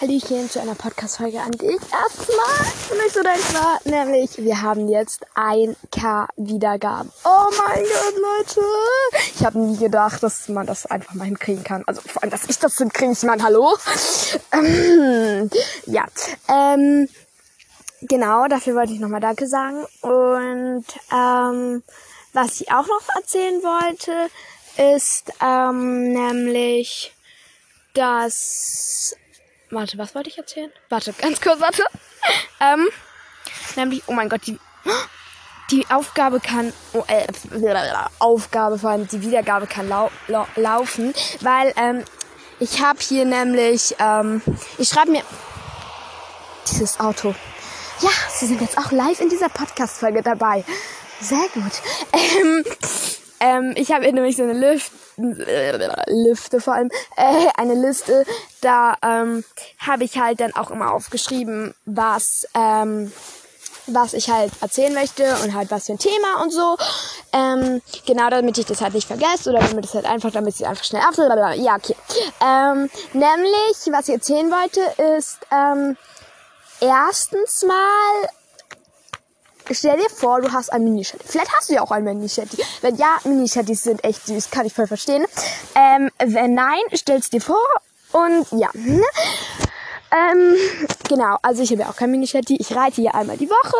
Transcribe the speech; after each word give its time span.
Hallöchen 0.00 0.48
zu 0.48 0.60
einer 0.60 0.76
Podcast-Folge 0.76 1.40
an 1.40 1.50
dich. 1.50 1.72
Erstmal 1.72 2.98
mich 3.02 3.12
so 3.12 3.20
war, 3.20 3.80
nämlich 3.82 4.38
wir 4.38 4.62
haben 4.62 4.86
jetzt 4.88 5.26
1K 5.34 6.28
Wiedergaben. 6.36 7.10
Oh 7.24 7.50
mein 7.58 7.82
Gott, 7.82 8.14
Leute! 8.14 8.60
Ich 9.34 9.44
habe 9.44 9.58
nie 9.58 9.76
gedacht, 9.76 10.22
dass 10.22 10.48
man 10.48 10.68
das 10.68 10.86
einfach 10.86 11.14
mal 11.14 11.24
hinkriegen 11.24 11.64
kann. 11.64 11.82
Also 11.88 12.00
vor 12.02 12.22
allem, 12.22 12.30
dass 12.30 12.44
ich 12.48 12.60
das 12.60 12.78
hinkriege. 12.78 13.10
Ich 13.10 13.24
meine, 13.24 13.42
hallo? 13.42 13.76
Ähm, 14.52 15.50
ja, 15.86 16.06
ähm, 16.46 17.08
genau, 18.02 18.46
dafür 18.46 18.76
wollte 18.76 18.92
ich 18.92 19.00
nochmal 19.00 19.20
Danke 19.20 19.48
sagen. 19.48 19.84
Und 20.02 20.86
ähm, 21.12 21.82
was 22.32 22.60
ich 22.60 22.70
auch 22.70 22.86
noch 22.86 23.16
erzählen 23.16 23.60
wollte, 23.64 24.30
ist 24.76 25.32
ähm, 25.42 26.12
nämlich, 26.12 27.12
dass 27.94 29.16
Warte, 29.70 29.98
was 29.98 30.14
wollte 30.14 30.30
ich 30.30 30.38
erzählen? 30.38 30.70
Warte, 30.88 31.12
ganz 31.12 31.40
kurz, 31.40 31.60
warte. 31.60 31.84
ähm, 32.60 32.88
nämlich, 33.76 34.02
oh 34.06 34.12
mein 34.12 34.28
Gott, 34.28 34.46
die, 34.46 34.58
die 35.70 35.86
Aufgabe 35.90 36.40
kann, 36.40 36.72
oh, 36.94 37.04
äh, 37.06 37.26
Aufgabe 38.18 38.78
vor 38.78 38.90
allem, 38.90 39.06
die 39.08 39.20
Wiedergabe 39.20 39.66
kann 39.66 39.88
lau, 39.88 40.10
lau, 40.26 40.46
laufen, 40.56 41.12
weil, 41.40 41.72
ähm, 41.76 42.04
ich 42.60 42.82
habe 42.82 42.98
hier 43.00 43.24
nämlich, 43.24 43.94
ähm, 43.98 44.42
ich 44.78 44.88
schreibe 44.88 45.12
mir 45.12 45.22
dieses 46.70 46.98
Auto. 46.98 47.34
Ja, 48.00 48.10
Sie 48.30 48.46
sind 48.46 48.60
jetzt 48.60 48.78
auch 48.78 48.90
live 48.90 49.20
in 49.20 49.28
dieser 49.28 49.48
Podcast-Folge 49.48 50.22
dabei. 50.22 50.64
Sehr 51.20 51.48
gut. 51.54 51.72
Ähm, 52.12 52.64
ähm, 53.40 53.72
ich 53.76 53.92
habe 53.92 54.10
nämlich 54.12 54.36
so 54.36 54.42
eine 54.42 54.52
Lüft, 54.54 54.92
äh, 55.18 55.90
Lüfte 56.08 56.60
vor 56.60 56.74
allem, 56.74 56.90
äh, 57.16 57.48
eine 57.56 57.74
Liste, 57.74 58.24
da 58.60 58.96
ähm, 59.02 59.44
habe 59.78 60.04
ich 60.04 60.18
halt 60.18 60.40
dann 60.40 60.54
auch 60.54 60.70
immer 60.70 60.92
aufgeschrieben, 60.92 61.74
was, 61.84 62.46
ähm, 62.54 63.12
was 63.86 64.12
ich 64.12 64.30
halt 64.30 64.52
erzählen 64.60 64.92
möchte 64.92 65.24
und 65.42 65.54
halt 65.54 65.70
was 65.70 65.86
für 65.86 65.92
ein 65.92 65.98
Thema 65.98 66.42
und 66.42 66.52
so. 66.52 66.76
Ähm, 67.32 67.80
genau, 68.06 68.28
damit 68.30 68.58
ich 68.58 68.66
das 68.66 68.80
halt 68.80 68.94
nicht 68.94 69.06
vergesse 69.06 69.50
oder 69.50 69.60
damit 69.60 69.84
es 69.84 69.94
halt 69.94 70.04
einfach, 70.04 70.30
damit 70.30 70.56
sie 70.56 70.66
einfach 70.66 70.84
schnell 70.84 71.02
ab. 71.02 71.14
Ja, 71.56 71.76
okay. 71.76 71.96
Ähm, 72.40 72.90
nämlich, 73.12 73.76
was 73.90 74.08
ich 74.08 74.14
erzählen 74.14 74.50
wollte, 74.50 74.80
ist 75.16 75.38
ähm, 75.50 75.96
erstens 76.80 77.64
mal 77.64 78.28
stell 79.72 79.96
dir 79.96 80.10
vor, 80.10 80.40
du 80.40 80.52
hast 80.52 80.72
ein 80.72 80.84
Mini-Shetty. 80.84 81.24
Vielleicht 81.26 81.52
hast 81.56 81.68
du 81.68 81.74
ja 81.74 81.82
auch 81.82 81.90
ein 81.90 82.04
Mini-Shetty. 82.04 82.62
Wenn 82.80 82.96
ja, 82.96 83.16
Mini-Shettys 83.24 83.82
sind 83.82 84.04
echt 84.04 84.26
süß, 84.26 84.50
kann 84.50 84.66
ich 84.66 84.74
voll 84.74 84.86
verstehen. 84.86 85.24
Ähm, 85.74 86.10
wenn 86.18 86.54
nein, 86.54 86.80
stell's 86.92 87.30
dir 87.30 87.40
vor 87.40 87.56
und 88.12 88.46
ja. 88.52 88.70
Ähm, 90.10 90.56
genau, 91.08 91.36
also 91.42 91.62
ich 91.62 91.70
habe 91.70 91.82
ja 91.82 91.90
auch 91.90 91.96
kein 91.96 92.10
Mini-Shetty. 92.10 92.56
Ich 92.56 92.74
reite 92.74 92.96
hier 92.96 93.14
einmal 93.14 93.36
die 93.36 93.50
Woche. 93.50 93.76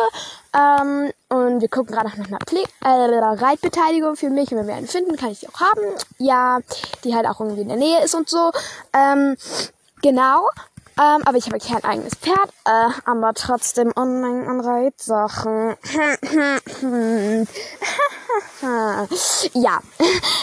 Ähm, 0.53 1.11
und 1.29 1.61
wir 1.61 1.69
gucken 1.69 1.95
gerade 1.95 2.09
nach 2.09 2.27
einer 2.27 2.39
Ple 2.39 2.63
äh, 2.83 3.43
Reitbeteiligung 3.43 4.15
für 4.15 4.29
mich. 4.29 4.51
Und 4.51 4.59
wenn 4.59 4.67
wir 4.67 4.75
eine 4.75 4.87
finden, 4.87 5.15
kann 5.15 5.31
ich 5.31 5.39
die 5.39 5.49
auch 5.49 5.59
haben. 5.59 5.81
Ja, 6.17 6.59
die 7.03 7.15
halt 7.15 7.25
auch 7.25 7.39
irgendwie 7.39 7.61
in 7.61 7.67
der 7.69 7.77
Nähe 7.77 8.03
ist 8.03 8.13
und 8.13 8.29
so. 8.29 8.51
Ähm, 8.93 9.37
genau. 10.01 10.47
Ähm, 10.99 11.21
aber 11.23 11.37
ich 11.37 11.45
habe 11.45 11.59
kein 11.59 11.81
eigenes 11.85 12.15
Pferd, 12.15 12.49
äh, 12.65 12.89
aber 13.05 13.33
trotzdem 13.33 13.93
Unmengen 13.95 14.49
an 14.49 14.59
Reitsachen. 14.59 15.77
ja, 19.53 19.79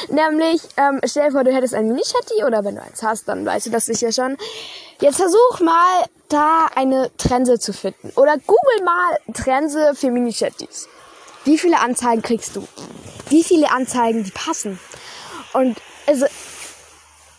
nämlich, 0.09 0.63
ähm, 0.79 1.01
stell 1.05 1.27
dir 1.27 1.33
vor, 1.33 1.45
du 1.45 1.53
hättest 1.53 1.75
ein 1.75 1.89
Mini-Shetty 1.89 2.43
oder 2.45 2.65
wenn 2.65 2.77
du 2.77 2.83
eins 2.83 3.03
hast, 3.03 3.29
dann 3.29 3.45
weißt 3.45 3.67
du 3.67 3.71
das 3.71 3.85
sicher 3.85 4.13
schon. 4.13 4.39
Jetzt 5.01 5.17
versuch 5.17 5.61
mal, 5.61 6.05
da 6.31 6.69
eine 6.75 7.11
Trense 7.19 7.59
zu 7.59 7.75
finden. 7.75 8.11
Oder 8.17 8.39
google 8.39 8.83
mal 8.83 9.19
Trense 9.35 9.95
für 9.95 10.11
Mini-Shettys. 10.11 10.89
Wie 11.45 11.59
viele 11.59 11.81
Anzeigen 11.81 12.23
kriegst 12.23 12.57
du? 12.57 12.67
Wie 13.29 13.45
viele 13.45 13.71
Anzeigen, 13.71 14.25
die 14.25 14.31
passen? 14.31 14.81
Und 15.53 15.77
also, 16.07 16.25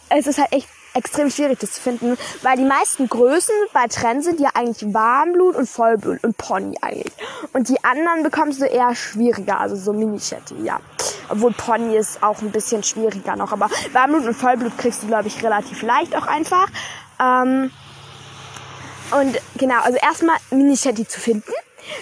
es 0.09 0.27
ist 0.27 0.37
halt 0.37 0.51
echt 0.53 0.67
extrem 0.97 1.29
schwierig, 1.29 1.59
das 1.59 1.73
zu 1.73 1.81
finden, 1.81 2.17
weil 2.41 2.57
die 2.57 2.65
meisten 2.65 3.07
Größen 3.07 3.53
bei 3.73 3.87
Trends 3.87 4.25
sind 4.25 4.39
ja 4.39 4.49
eigentlich 4.53 4.93
Warmblut 4.93 5.55
und 5.55 5.69
Vollblut 5.69 6.23
und 6.23 6.37
Pony 6.37 6.77
eigentlich. 6.81 7.13
Und 7.53 7.69
die 7.69 7.83
anderen 7.83 8.23
bekommst 8.23 8.61
du 8.61 8.65
eher 8.65 8.95
schwieriger, 8.95 9.59
also 9.59 9.75
so 9.75 9.93
Mini-Chatty, 9.93 10.63
ja. 10.63 10.79
Obwohl 11.29 11.53
Pony 11.53 11.95
ist 11.95 12.21
auch 12.23 12.41
ein 12.41 12.51
bisschen 12.51 12.83
schwieriger 12.83 13.35
noch, 13.35 13.51
aber 13.51 13.69
Warmblut 13.93 14.25
und 14.25 14.33
Vollblut 14.33 14.77
kriegst 14.77 15.03
du, 15.03 15.07
glaube 15.07 15.27
ich, 15.27 15.43
relativ 15.43 15.81
leicht 15.81 16.15
auch 16.15 16.27
einfach. 16.27 16.67
Ähm, 17.21 17.71
und 19.11 19.39
genau, 19.57 19.81
also 19.81 19.97
erstmal 19.97 20.37
Mini-Chatty 20.51 21.07
zu 21.07 21.19
finden. 21.19 21.51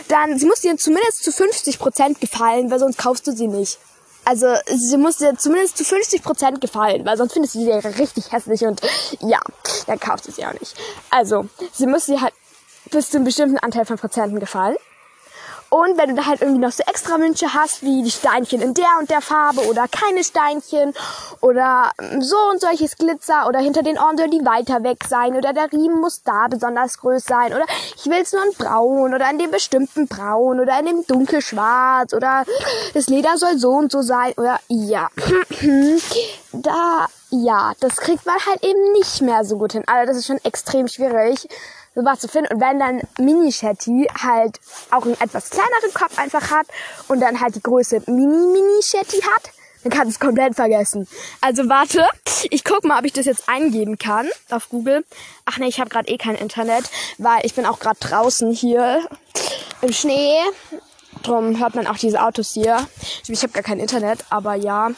Dann, 0.07 0.37
sie 0.39 0.45
muss 0.45 0.61
dir 0.61 0.75
zumindest 0.77 1.23
zu 1.23 1.31
50% 1.31 2.19
gefallen, 2.19 2.71
weil 2.71 2.79
sonst 2.79 2.97
kaufst 2.97 3.27
du 3.27 3.31
sie 3.31 3.47
nicht. 3.47 3.77
Also 4.25 4.47
sie 4.65 4.97
muss 4.97 5.17
dir 5.17 5.37
zumindest 5.37 5.77
zu 5.77 5.83
50% 5.83 6.59
gefallen, 6.59 7.05
weil 7.05 7.15
sonst 7.15 7.33
findest 7.33 7.55
du 7.55 7.59
sie 7.59 7.71
richtig 7.71 8.31
hässlich 8.31 8.65
und 8.65 8.81
ja, 9.19 9.39
dann 9.85 9.99
kaufst 9.99 10.27
du 10.27 10.31
sie 10.31 10.45
auch 10.45 10.53
nicht. 10.53 10.75
Also, 11.11 11.47
sie 11.71 11.85
muss 11.85 12.07
dir 12.07 12.21
halt 12.21 12.33
bis 12.91 13.11
zu 13.11 13.17
einem 13.17 13.25
bestimmten 13.25 13.59
Anteil 13.59 13.85
von 13.85 13.97
Prozenten 13.97 14.39
gefallen. 14.39 14.77
Und 15.75 15.97
wenn 15.97 16.07
du 16.07 16.15
da 16.15 16.25
halt 16.25 16.41
irgendwie 16.41 16.61
noch 16.61 16.71
so 16.71 16.83
extra 16.87 17.19
Wünsche 17.19 17.53
hast, 17.53 17.81
wie 17.81 18.01
die 18.01 18.09
Steinchen 18.09 18.61
in 18.61 18.73
der 18.73 18.87
und 18.97 19.09
der 19.09 19.19
Farbe 19.19 19.67
oder 19.67 19.89
keine 19.89 20.23
Steinchen 20.23 20.93
oder 21.41 21.91
so 22.21 22.37
und 22.49 22.61
solches 22.61 22.95
Glitzer 22.95 23.45
oder 23.45 23.59
hinter 23.59 23.83
den 23.83 23.99
Ohren 23.99 24.15
soll 24.17 24.29
die 24.29 24.45
weiter 24.45 24.83
weg 24.83 24.99
sein 25.05 25.35
oder 25.35 25.51
der 25.51 25.69
Riemen 25.73 25.99
muss 25.99 26.23
da 26.23 26.47
besonders 26.49 26.97
groß 26.99 27.25
sein 27.25 27.53
oder 27.53 27.65
ich 27.97 28.05
will 28.05 28.21
es 28.21 28.31
nur 28.31 28.45
in 28.45 28.53
braun 28.53 29.13
oder 29.13 29.29
in 29.29 29.37
dem 29.37 29.51
bestimmten 29.51 30.07
braun 30.07 30.61
oder 30.61 30.79
in 30.79 30.85
dem 30.85 31.05
dunkelschwarz 31.07 32.13
oder 32.13 32.45
das 32.93 33.07
Leder 33.07 33.37
soll 33.37 33.57
so 33.57 33.71
und 33.71 33.91
so 33.91 34.01
sein 34.01 34.31
oder 34.37 34.57
ja. 34.69 35.09
da, 36.53 37.07
ja, 37.43 37.73
das 37.79 37.97
kriegt 37.97 38.25
man 38.25 38.37
halt 38.45 38.63
eben 38.63 38.91
nicht 38.93 39.21
mehr 39.21 39.43
so 39.43 39.57
gut 39.57 39.73
hin. 39.73 39.83
Also 39.87 40.07
das 40.07 40.17
ist 40.17 40.27
schon 40.27 40.43
extrem 40.43 40.87
schwierig 40.87 41.47
sowas 41.95 42.19
zu 42.19 42.27
finden. 42.27 42.53
Und 42.53 42.61
wenn 42.61 42.79
dann 42.79 43.01
Mini-Shetty 43.17 44.09
halt 44.21 44.59
auch 44.91 45.03
einen 45.03 45.19
etwas 45.19 45.49
kleineren 45.49 45.93
Kopf 45.93 46.17
einfach 46.19 46.51
hat 46.51 46.67
und 47.07 47.21
dann 47.21 47.39
halt 47.39 47.55
die 47.55 47.63
Größe 47.63 48.01
Mini-Mini-Shetty 48.05 49.21
hat, 49.21 49.51
dann 49.83 49.91
kannst 49.91 50.07
du 50.07 50.09
es 50.09 50.19
komplett 50.19 50.55
vergessen. 50.55 51.07
Also 51.41 51.69
warte, 51.69 52.07
ich 52.49 52.63
guck 52.63 52.83
mal, 52.83 52.99
ob 52.99 53.05
ich 53.05 53.13
das 53.13 53.25
jetzt 53.25 53.47
eingeben 53.47 53.97
kann 53.97 54.27
auf 54.49 54.69
Google. 54.69 55.05
Ach 55.45 55.57
nee, 55.57 55.67
ich 55.67 55.79
habe 55.79 55.89
gerade 55.89 56.09
eh 56.09 56.17
kein 56.17 56.35
Internet, 56.35 56.85
weil 57.17 57.45
ich 57.45 57.53
bin 57.53 57.65
auch 57.65 57.79
gerade 57.79 57.99
draußen 57.99 58.51
hier 58.51 59.07
im 59.81 59.93
Schnee. 59.93 60.37
Drum 61.23 61.59
hört 61.59 61.75
man 61.75 61.87
auch 61.87 61.97
diese 61.97 62.21
Autos 62.23 62.51
hier. 62.51 62.87
Ich 63.27 63.41
habe 63.41 63.53
gar 63.53 63.63
kein 63.63 63.79
Internet, 63.79 64.25
aber 64.29 64.55
ja. 64.55 64.91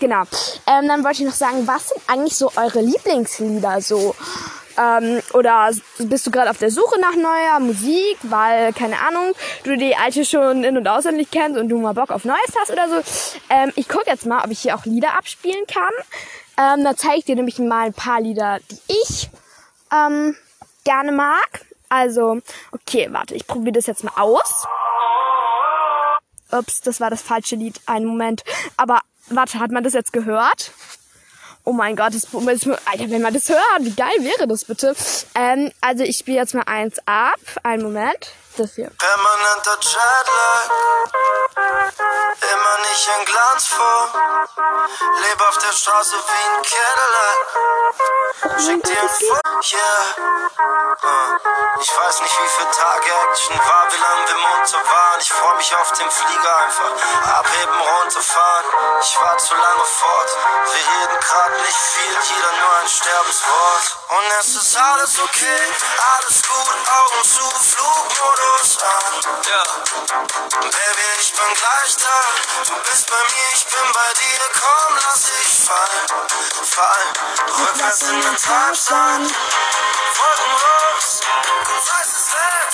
Genau. 0.00 0.22
Ähm, 0.66 0.88
dann 0.88 1.04
wollte 1.04 1.22
ich 1.22 1.28
noch 1.28 1.34
sagen, 1.34 1.66
was 1.66 1.88
sind 1.88 2.02
eigentlich 2.06 2.36
so 2.36 2.50
eure 2.56 2.80
Lieblingslieder 2.80 3.80
so? 3.80 4.14
Ähm, 4.76 5.20
oder 5.32 5.70
bist 5.98 6.26
du 6.26 6.30
gerade 6.30 6.50
auf 6.50 6.58
der 6.58 6.70
Suche 6.70 6.98
nach 7.00 7.14
neuer 7.14 7.60
Musik, 7.60 8.18
weil, 8.22 8.72
keine 8.72 8.98
Ahnung, 9.00 9.32
du 9.62 9.76
die 9.76 9.94
alte 9.94 10.24
schon 10.24 10.64
in- 10.64 10.76
und 10.76 10.88
auswendig 10.88 11.28
kennst 11.30 11.58
und 11.58 11.68
du 11.68 11.78
mal 11.78 11.94
Bock 11.94 12.10
auf 12.10 12.24
Neues 12.24 12.52
hast 12.58 12.72
oder 12.72 12.88
so. 12.88 13.40
Ähm, 13.50 13.72
ich 13.76 13.88
gucke 13.88 14.10
jetzt 14.10 14.26
mal, 14.26 14.42
ob 14.44 14.50
ich 14.50 14.60
hier 14.60 14.74
auch 14.74 14.84
Lieder 14.84 15.16
abspielen 15.16 15.64
kann. 15.66 15.92
Ähm, 16.56 16.84
da 16.84 16.96
zeige 16.96 17.18
ich 17.18 17.24
dir 17.24 17.36
nämlich 17.36 17.58
mal 17.58 17.86
ein 17.86 17.94
paar 17.94 18.20
Lieder, 18.20 18.58
die 18.70 18.80
ich 18.88 19.30
ähm, 19.92 20.36
gerne 20.84 21.12
mag. 21.12 21.64
Also, 21.88 22.40
okay, 22.72 23.08
warte, 23.12 23.34
ich 23.34 23.46
probiere 23.46 23.74
das 23.74 23.86
jetzt 23.86 24.02
mal 24.02 24.14
aus. 24.16 24.66
Ups, 26.50 26.80
das 26.80 27.00
war 27.00 27.10
das 27.10 27.22
falsche 27.22 27.56
Lied. 27.56 27.80
Einen 27.86 28.06
Moment. 28.06 28.42
Aber 28.76 29.00
warte, 29.36 29.58
hat 29.58 29.70
man 29.70 29.84
das 29.84 29.92
jetzt 29.92 30.12
gehört? 30.12 30.72
Oh 31.64 31.72
mein 31.72 31.96
Gott, 31.96 32.14
das, 32.14 32.26
Alter, 32.34 33.10
wenn 33.10 33.22
man 33.22 33.32
das 33.32 33.48
hört, 33.48 33.80
wie 33.80 33.92
geil 33.92 34.16
wäre 34.20 34.46
das 34.46 34.66
bitte? 34.66 34.94
Ähm, 35.34 35.70
also 35.80 36.04
ich 36.04 36.18
spiele 36.18 36.36
jetzt 36.36 36.54
mal 36.54 36.64
eins 36.66 36.98
ab. 37.06 37.40
Einen 37.62 37.82
Moment. 37.82 38.32
Das 38.56 38.70
hier. 38.76 38.88
Permanenter 38.88 39.78
Jetlag. 39.80 40.70
Immer 41.56 42.76
nicht 42.86 43.08
in 43.18 43.24
Glanzform. 43.24 44.10
Lebe 45.22 45.48
auf 45.48 45.58
der 45.58 45.72
Straße 45.72 46.14
wie 46.14 46.44
ein 46.54 46.62
Cadillac. 46.62 47.38
Schick 48.62 48.80
dir 48.84 49.00
ein 49.00 49.08
Foto. 49.08 49.44
Yeah. 49.74 50.04
Ich 51.80 51.90
weiß 51.96 52.20
nicht, 52.20 52.38
wie 52.38 52.48
viele 52.56 52.70
Tage 52.70 53.10
Action 53.26 53.58
war, 53.58 53.86
wie 53.90 54.00
lange 54.00 54.28
wir 54.28 54.36
munter 54.36 54.78
waren. 54.86 55.20
Ich 55.20 55.32
freu 55.32 55.54
mich 55.56 55.74
auf 55.74 55.90
den 55.92 56.10
Flieger 56.10 56.56
einfach. 56.58 56.92
Abheben, 57.38 57.80
runterfahren. 57.80 58.66
Ich 59.02 59.16
war 59.20 59.36
zu 59.38 59.54
lange 59.54 59.84
fort. 59.84 60.30
Wir 60.66 60.84
reden 60.94 61.18
grad 61.20 61.50
nicht 61.60 61.76
viel, 61.76 62.18
jeder 62.22 62.52
nur 62.60 62.72
ein 62.82 62.88
Sterbenswort. 62.88 63.98
Und 64.10 64.32
es 64.40 64.54
ist 64.54 64.76
alles 64.76 65.18
okay, 65.18 65.72
alles 66.14 66.42
gut, 66.42 66.76
Augen 67.02 67.22
zu, 67.24 67.50
Flugmodus 67.50 68.43
an. 68.44 69.42
Ja. 69.48 69.62
Baby, 70.60 71.08
ich 71.20 71.32
bin 71.32 71.54
gleich 71.54 71.96
da. 71.96 72.18
Du 72.66 72.90
bist 72.90 73.06
bei 73.10 73.16
mir, 73.16 73.48
ich 73.54 73.64
bin 73.64 73.92
bei 73.92 74.10
dir. 74.20 74.40
Komm, 74.60 74.96
lass 75.02 75.22
dich 75.22 75.64
fallen, 75.64 76.06
fallen. 76.64 77.12
Rückwärts 77.58 78.02
in 78.02 78.20
den 78.20 78.36
Treibsand. 78.36 79.34
Wolkenlos, 80.16 81.20
weißes 81.90 82.26
Bett, 82.34 82.72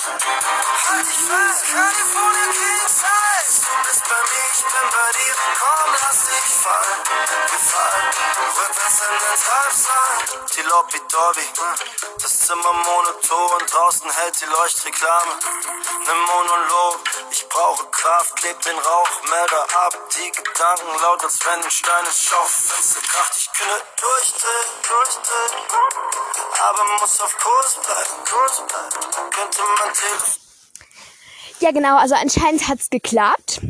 halt 0.88 1.06
dich 1.06 1.16
fest, 1.16 1.64
California 1.72 2.46
King 2.52 2.88
Size. 2.88 3.29
Du 3.50 3.56
bist 3.56 4.04
bei 4.04 4.14
mir, 4.30 4.46
ich 4.54 4.62
bin 4.62 4.90
bei 4.94 5.18
dir, 5.18 5.34
komm, 5.58 5.92
lass 5.92 6.20
dich 6.24 6.54
fallen, 6.62 7.02
wir 7.50 7.58
fallen, 7.58 8.10
rückwärts 8.56 9.00
in 9.02 9.10
den 9.10 9.38
Treibsand. 9.42 10.54
Die 10.54 10.62
Lobby 10.62 11.00
Dobby, 11.10 11.48
das 12.22 12.38
Zimmer 12.46 12.72
monoton, 12.72 13.66
draußen 13.66 14.08
hält 14.08 14.40
die 14.40 14.44
Leuchtreklame. 14.44 15.32
Ne 16.06 16.14
Monolog, 16.14 17.00
ich 17.32 17.48
brauche 17.48 17.86
Kraft, 17.90 18.36
kleb 18.36 18.62
den 18.62 18.78
Rauchmelder 18.78 19.66
ab, 19.84 19.98
die 20.14 20.30
Gedanken 20.30 21.02
laut, 21.02 21.24
als 21.24 21.44
wenn 21.44 21.64
ein 21.64 21.70
Stein 21.72 22.06
ins 22.06 22.22
Schaufenster 22.22 23.00
kracht. 23.00 23.36
Ich 23.36 23.50
könnte 23.50 23.84
durchdrehen, 24.00 24.70
durchdrehen, 24.86 25.66
aber 26.68 26.84
muss 27.00 27.20
auf 27.20 27.36
Kurs 27.36 27.74
bleiben, 27.82 28.24
Kurs 28.30 28.62
bleiben. 28.68 29.30
Könnte 29.32 29.62
man 29.62 29.92
Telefon 29.92 30.39
Ja, 31.60 31.72
genau, 31.72 31.98
also 31.98 32.14
anscheinend 32.14 32.68
hat's 32.68 32.88
geklappt. 32.90 33.60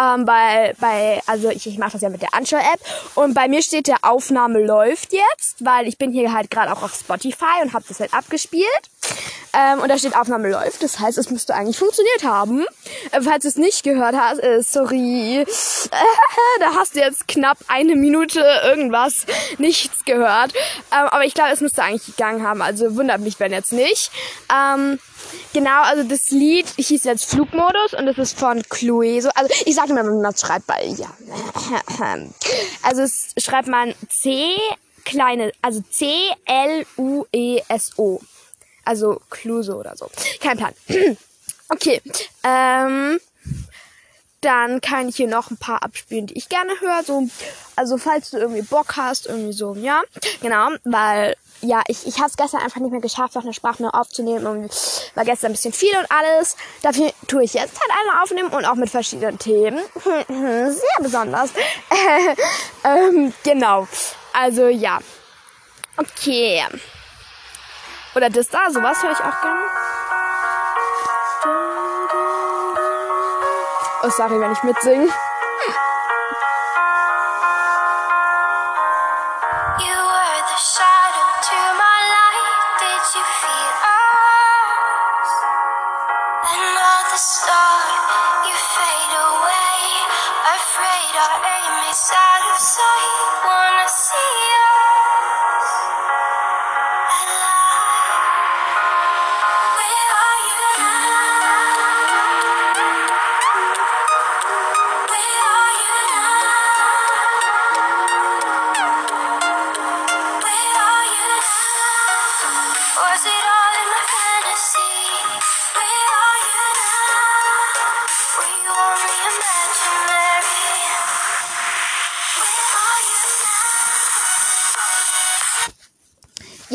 Ähm, 0.00 0.24
bei, 0.26 0.74
bei, 0.78 1.20
also 1.26 1.48
ich, 1.48 1.66
ich 1.66 1.76
mache 1.76 1.92
das 1.92 2.02
ja 2.02 2.08
mit 2.08 2.22
der 2.22 2.32
Anschau-App 2.32 2.80
und 3.16 3.34
bei 3.34 3.48
mir 3.48 3.62
steht 3.62 3.88
der 3.88 3.98
Aufnahme 4.02 4.64
läuft 4.64 5.12
jetzt, 5.12 5.64
weil 5.64 5.88
ich 5.88 5.98
bin 5.98 6.12
hier 6.12 6.32
halt 6.32 6.52
gerade 6.52 6.70
auch 6.70 6.84
auf 6.84 6.94
Spotify 6.94 7.62
und 7.62 7.72
habe 7.72 7.84
das 7.88 7.98
halt 7.98 8.14
abgespielt. 8.14 8.64
Ähm, 9.52 9.80
und 9.80 9.88
da 9.88 9.98
steht 9.98 10.14
Aufnahme 10.14 10.50
läuft, 10.50 10.84
das 10.84 11.00
heißt, 11.00 11.18
es 11.18 11.30
müsste 11.30 11.54
eigentlich 11.54 11.78
funktioniert 11.78 12.22
haben. 12.22 12.64
Äh, 13.10 13.22
falls 13.22 13.42
du 13.42 13.48
es 13.48 13.56
nicht 13.56 13.82
gehört 13.82 14.14
hast, 14.14 14.38
äh, 14.38 14.62
sorry, 14.62 15.44
da 16.60 16.74
hast 16.76 16.94
du 16.94 17.00
jetzt 17.00 17.26
knapp 17.26 17.58
eine 17.66 17.96
Minute 17.96 18.44
irgendwas 18.64 19.26
nichts 19.56 20.04
gehört. 20.04 20.52
Ähm, 20.92 21.08
aber 21.08 21.24
ich 21.24 21.34
glaube, 21.34 21.50
es 21.50 21.60
müsste 21.60 21.82
eigentlich 21.82 22.14
gegangen 22.16 22.46
haben, 22.46 22.62
also 22.62 22.94
wundert 22.94 23.20
mich, 23.20 23.40
wenn 23.40 23.52
jetzt 23.52 23.72
nicht. 23.72 24.12
Ähm, 24.54 25.00
Genau, 25.52 25.82
also 25.82 26.02
das 26.04 26.30
Lied 26.30 26.66
hieß 26.76 27.04
jetzt 27.04 27.24
Flugmodus 27.26 27.94
und 27.94 28.06
das 28.06 28.18
ist 28.18 28.38
von 28.38 28.62
Clueso. 28.68 29.30
Also 29.34 29.52
ich 29.64 29.74
sage 29.74 29.94
mal, 29.94 30.04
wie 30.04 30.10
man 30.10 30.22
das 30.22 30.40
schreibt, 30.40 30.68
weil 30.68 30.94
ja. 30.94 31.08
Also 32.82 33.02
es 33.02 33.34
schreibt 33.38 33.68
man 33.68 33.94
C 34.08 34.56
kleine, 35.04 35.52
also 35.62 35.82
C 35.90 36.30
L 36.44 36.86
U 36.96 37.24
E 37.32 37.60
S 37.68 37.92
O. 37.98 38.20
Also 38.84 39.20
Clueso 39.30 39.78
oder 39.78 39.96
so. 39.96 40.10
Kein 40.40 40.56
Plan. 40.56 40.74
Okay. 41.70 42.00
Ähm, 42.44 43.20
dann 44.40 44.80
kann 44.80 45.08
ich 45.08 45.16
hier 45.16 45.26
noch 45.26 45.50
ein 45.50 45.58
paar 45.58 45.82
abspielen, 45.82 46.26
die 46.26 46.38
ich 46.38 46.48
gerne 46.48 46.72
höre. 46.80 47.02
So, 47.04 47.28
also 47.76 47.98
falls 47.98 48.30
du 48.30 48.38
irgendwie 48.38 48.62
Bock 48.62 48.96
hast, 48.96 49.26
irgendwie 49.26 49.52
so, 49.52 49.74
ja. 49.74 50.02
Genau, 50.40 50.70
weil 50.84 51.36
ja, 51.60 51.82
ich, 51.88 52.06
ich 52.06 52.18
habe 52.18 52.28
es 52.28 52.36
gestern 52.36 52.60
einfach 52.60 52.80
nicht 52.80 52.90
mehr 52.90 53.00
geschafft, 53.00 53.34
noch 53.34 53.42
eine 53.42 53.52
Sprachmail 53.52 53.90
aufzunehmen. 53.92 54.46
Und 54.46 54.70
war 55.14 55.24
gestern 55.24 55.50
ein 55.50 55.52
bisschen 55.52 55.72
viel 55.72 55.96
und 55.96 56.06
alles. 56.10 56.56
Dafür 56.82 57.12
tue 57.26 57.44
ich 57.44 57.54
jetzt 57.54 57.78
halt 57.80 57.90
eine 57.90 58.22
aufnehmen 58.22 58.50
und 58.50 58.64
auch 58.64 58.74
mit 58.74 58.90
verschiedenen 58.90 59.38
Themen. 59.38 59.80
Sehr 60.28 61.02
besonders. 61.02 61.50
ähm, 62.84 63.32
genau. 63.42 63.88
Also 64.32 64.68
ja. 64.68 64.98
Okay. 65.96 66.64
Oder 68.14 68.30
das 68.30 68.48
da, 68.48 68.70
sowas 68.70 69.02
höre 69.02 69.12
ich 69.12 69.18
auch 69.18 69.40
gerne. 69.40 69.60
Oh, 74.04 74.10
sorry, 74.10 74.40
wenn 74.40 74.52
ich 74.52 74.62
mitsinge. 74.62 75.08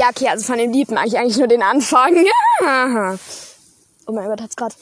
Ja, 0.03 0.09
okay, 0.09 0.27
also 0.27 0.43
von 0.43 0.57
dem 0.57 0.73
Lied 0.73 0.91
mag 0.91 1.07
ich 1.07 1.17
eigentlich 1.17 1.37
nur 1.37 1.47
den 1.47 1.63
Anfang. 1.63 2.13
oh 4.05 4.11
mein 4.11 4.27
Gott, 4.27 4.41
hat's 4.41 4.57
gerade. 4.57 4.75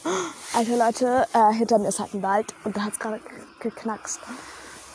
Alter 0.51 0.77
Leute, 0.77 1.27
äh, 1.31 1.53
hinter 1.53 1.77
mir 1.77 1.89
ist 1.89 1.99
halt 1.99 2.15
ein 2.15 2.23
Wald 2.23 2.47
und 2.63 2.75
da 2.75 2.85
hat's 2.85 2.97
gerade 2.97 3.19
geknackst. 3.59 4.19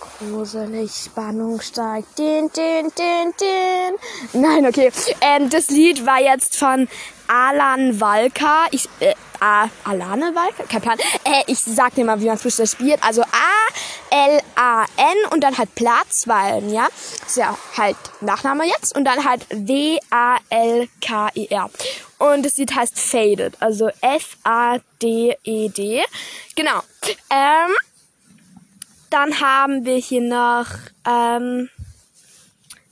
Gruselig, 0.00 0.90
Spannung 0.90 1.60
steigt. 1.60 2.18
Din, 2.18 2.50
din, 2.50 2.90
din, 2.98 3.34
din. 3.40 4.42
Nein, 4.42 4.66
okay. 4.66 4.90
Ähm, 5.20 5.48
das 5.48 5.68
Lied 5.68 6.04
war 6.04 6.20
jetzt 6.20 6.56
von 6.56 6.88
Alan 7.28 8.00
Walker. 8.00 8.66
Ich, 8.72 8.88
äh, 8.98 9.14
A, 9.38 9.68
Alane 9.84 10.34
Walker? 10.34 10.64
Kein 10.68 10.80
Plan. 10.80 10.98
Äh, 11.22 11.44
ich 11.46 11.60
sag 11.60 11.94
dir 11.94 12.04
mal, 12.04 12.20
wie 12.20 12.26
man 12.26 12.34
es 12.34 12.42
buchstabiert. 12.42 12.98
Also 13.04 13.22
A-L-A-N 14.56 15.16
und 15.30 15.40
dann 15.42 15.56
halt 15.58 15.74
Platz, 15.74 16.26
weil, 16.26 16.70
ja, 16.72 16.88
ist 17.26 17.36
ja 17.36 17.56
halt 17.76 17.96
Nachname 18.20 18.64
jetzt. 18.66 18.96
Und 18.96 19.04
dann 19.04 19.24
halt 19.24 19.46
W-A-L-K-E-R. 19.50 20.00
Und 22.18 22.46
das 22.46 22.56
Lied 22.56 22.74
heißt 22.74 22.98
Faded. 22.98 23.60
Also 23.60 23.90
F-A-D-E-D. 24.00 24.42
Genau. 26.54 26.82
Ähm, 27.30 27.74
dann 29.10 29.40
haben 29.40 29.84
wir 29.84 29.96
hier 29.96 30.22
noch, 30.22 30.66
ähm, 31.06 31.68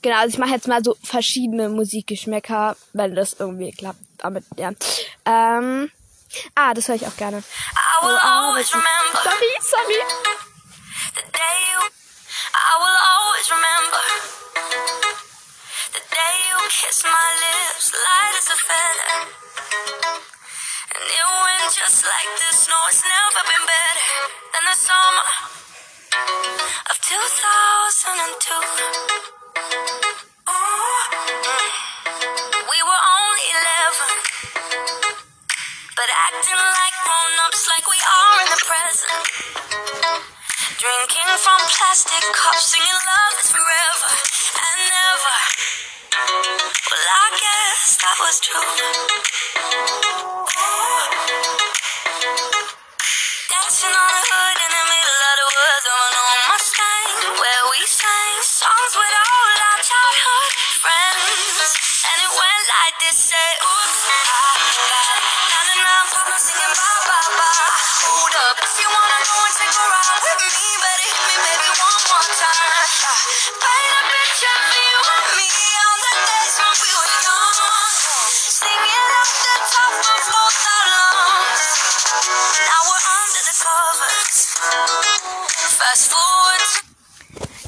genau, 0.02 0.16
also 0.16 0.34
ich 0.34 0.38
mache 0.38 0.50
jetzt 0.52 0.68
mal 0.68 0.84
so 0.84 0.96
verschiedene 1.02 1.70
Musikgeschmäcker, 1.70 2.76
wenn 2.92 3.14
das 3.14 3.34
irgendwie 3.38 3.72
klappt. 3.72 3.98
Damit, 4.18 4.44
ja. 4.56 4.70
Ähm, 5.26 5.90
ah, 6.54 6.72
das 6.72 6.88
höre 6.88 6.94
ich 6.96 7.06
auch 7.06 7.16
gerne. 7.16 7.38
I 7.38 8.06
will 8.06 8.16
always 8.22 8.70
remember 8.72 9.22
Sorry, 9.22 9.58
sorry. 9.60 10.02
The 11.14 11.22
day 11.30 11.56
you. 11.70 11.80
I 12.54 12.72
will 12.82 13.00
always 13.14 13.46
remember 13.54 14.02
the 15.94 16.02
day 16.10 16.34
you 16.50 16.58
kissed 16.74 17.06
my 17.06 17.28
lips, 17.38 17.94
light 17.94 18.34
as 18.34 18.48
a 18.50 18.58
feather. 18.58 19.30
And 20.90 21.06
it 21.06 21.26
went 21.38 21.70
just 21.70 22.02
like 22.02 22.30
this. 22.42 22.66
No, 22.66 22.78
it's 22.90 23.02
never 23.06 23.42
been 23.46 23.62
better 23.62 24.10
than 24.58 24.64
the 24.66 24.74
summer 24.74 25.28
of 26.90 26.96
2002. 26.98 28.58
We 32.74 32.78
were 32.82 33.02
only 33.06 33.46
11. 33.54 34.18
But 35.94 36.08
acting 36.10 36.58
like 36.58 36.96
grown-ups 37.06 37.62
like 37.70 37.86
we 37.86 38.00
are 38.02 38.34
in 38.42 38.48
the 38.50 38.62
present. 38.66 39.23
Drinking 40.84 41.32
from 41.40 41.64
plastic 41.64 42.20
cups, 42.20 42.76
singing 42.76 43.00
love 43.08 43.40
is 43.40 43.48
forever 43.48 44.12
and 44.52 44.80
never. 44.92 45.36
Well, 46.92 47.08
I 47.08 47.26
guess 47.40 47.96
that 48.04 48.16
was 48.20 48.36
true. 48.44 48.68
Dancing 53.48 53.96
on 53.96 54.12
a 54.12 54.22
hood 54.28 54.43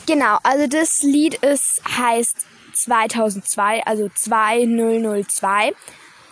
Genau, 0.07 0.39
also 0.45 0.67
das 0.69 1.03
Lied 1.03 1.35
ist, 1.37 1.83
heißt 1.85 2.37
2002, 2.75 3.83
also 3.85 4.09
2002. 4.15 5.69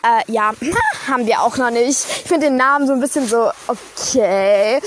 Äh, 0.05 0.33
ja, 0.33 0.53
haben 1.09 1.27
wir 1.27 1.41
auch 1.41 1.57
noch 1.57 1.71
nicht. 1.71 1.89
Ich 1.89 2.29
finde 2.29 2.47
den 2.47 2.57
Namen 2.57 2.87
so 2.87 2.93
ein 2.93 3.01
bisschen 3.01 3.27
so, 3.27 3.51
okay. 3.67 4.81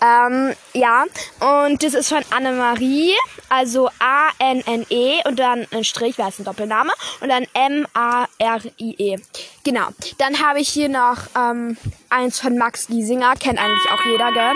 Ähm, 0.00 0.54
ja, 0.74 1.04
und 1.40 1.82
das 1.82 1.94
ist 1.94 2.10
von 2.10 2.22
Annemarie, 2.30 3.14
also 3.48 3.88
A-N-N-E 3.98 5.22
und 5.26 5.38
dann 5.38 5.66
ein 5.72 5.84
Strich, 5.84 6.18
weil 6.18 6.28
es 6.28 6.38
ein 6.38 6.44
Doppelname, 6.44 6.92
und 7.20 7.30
dann 7.30 7.46
M-A-R-I-E. 7.54 9.16
Genau. 9.64 9.88
Dann 10.18 10.46
habe 10.46 10.60
ich 10.60 10.68
hier 10.68 10.90
noch 10.90 11.16
ähm, 11.34 11.78
eins 12.10 12.38
von 12.38 12.56
Max 12.58 12.88
Giesinger, 12.88 13.34
kennt 13.36 13.58
eigentlich 13.58 13.90
auch 13.90 14.04
jeder, 14.04 14.32
gell? 14.32 14.54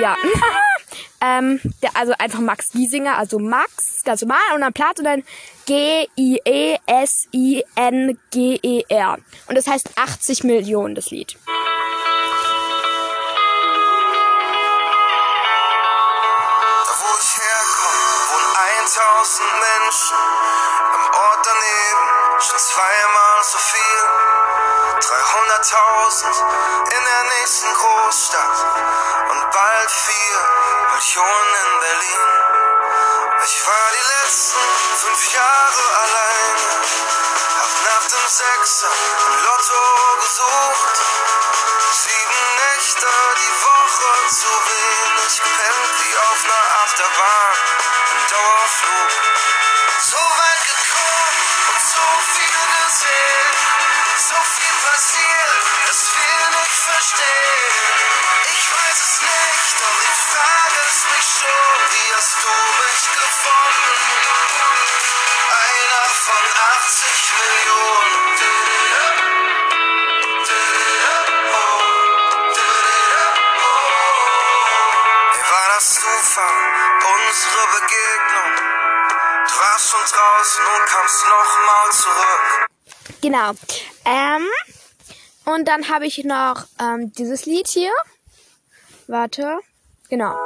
Ja. 0.00 0.16
ähm, 1.20 1.60
der, 1.82 1.96
also 1.96 2.12
einfach 2.18 2.40
Max 2.40 2.72
Giesinger, 2.72 3.18
also 3.18 3.38
Max, 3.38 4.02
ganz 4.04 4.22
normal, 4.22 4.38
und 4.54 4.62
dann 4.62 4.72
Platz 4.72 4.98
und 4.98 5.04
dann 5.04 5.22
G-I-E-S-I-N-G-E-R. 5.66 6.78
Und 9.46 9.58
das 9.58 9.66
heißt 9.66 9.90
80 9.96 10.44
Millionen, 10.44 10.94
das 10.94 11.10
Lied. 11.10 11.36
Da 11.46 11.52
wo 16.98 17.08
ich 17.22 17.36
herkomme, 17.36 18.02
wohnen 18.30 18.56
1000 18.56 19.48
Menschen. 19.50 20.39
300.000 25.00 26.92
in 26.92 27.04
der 27.04 27.24
nächsten 27.40 27.72
Großstadt 27.72 28.66
und 29.30 29.50
bald 29.50 29.90
4 29.90 30.14
Millionen 30.92 31.54
in 31.64 31.80
Berlin. 31.80 32.24
Ich 33.42 33.66
war 33.66 33.88
die 33.96 34.08
letzten 34.12 34.60
fünf 35.00 35.32
Jahre 35.32 35.84
alleine, 36.02 36.68
hab 37.60 37.72
nach 37.88 38.06
dem 38.12 38.28
Sechser 38.28 38.90
im 39.26 39.44
Lotto 39.44 39.82
gesucht. 40.20 40.96
Sieben 41.92 42.42
Nächte 42.60 43.06
die 43.40 43.54
Woche 43.64 44.28
zu 44.28 44.48
wenig, 44.68 45.42
kamst 81.10 81.24
nochmal 81.26 81.90
zurück. 81.92 82.66
Genau. 83.20 83.52
Ähm, 84.04 84.48
und 85.44 85.66
dann 85.66 85.88
habe 85.88 86.06
ich 86.06 86.24
noch 86.24 86.64
ähm, 86.80 87.12
dieses 87.12 87.46
Lied 87.46 87.68
hier. 87.68 87.92
Warte. 89.08 89.58
Genau. 90.08 90.36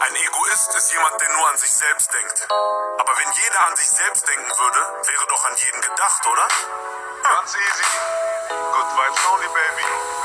Ein 0.00 0.14
Egoist 0.14 0.74
ist 0.76 0.92
jemand, 0.92 1.20
der 1.20 1.28
nur 1.28 1.48
an 1.50 1.56
sich 1.56 1.72
selbst 1.72 2.12
denkt. 2.12 2.48
Aber 2.50 3.12
wenn 3.16 3.32
jeder 3.32 3.66
an 3.68 3.76
sich 3.76 3.88
selbst 3.88 4.28
denken 4.28 4.50
würde, 4.50 4.78
wäre 5.08 5.26
doch 5.28 5.44
an 5.44 5.56
jeden 5.56 5.80
gedacht, 5.80 6.26
oder? 6.26 6.48
Ganz 7.22 7.54
easy. 7.54 7.84
Good 8.48 8.88
vibes 8.96 9.26
only, 9.32 9.46
baby. 9.46 10.23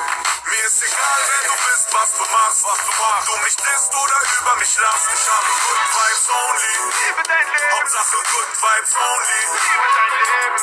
Mir 0.49 0.65
ist 0.65 0.81
egal, 0.81 1.21
wer 1.29 1.43
du 1.49 1.55
bist, 1.61 1.85
was 1.93 2.09
du 2.17 2.25
machst, 2.25 2.65
was 2.65 2.79
du 2.81 2.91
machst. 2.97 3.27
Du 3.27 3.37
mich 3.37 3.55
disst 3.55 3.93
oder 3.93 4.17
über 4.41 4.55
mich 4.55 4.77
lachst. 4.77 5.07
Ich 5.13 5.27
habe 5.29 5.45
Good 5.45 5.85
Vibes 5.93 6.25
only. 6.29 6.73
Liebe 6.89 7.21
dein 7.21 7.47
Leben. 7.53 7.71
Hauptsache 7.77 8.17
Good 8.17 8.51
Vibes 8.57 8.93
only. 8.97 9.41
Liebe 9.45 9.89
dein 9.93 10.13
Leben. 10.17 10.57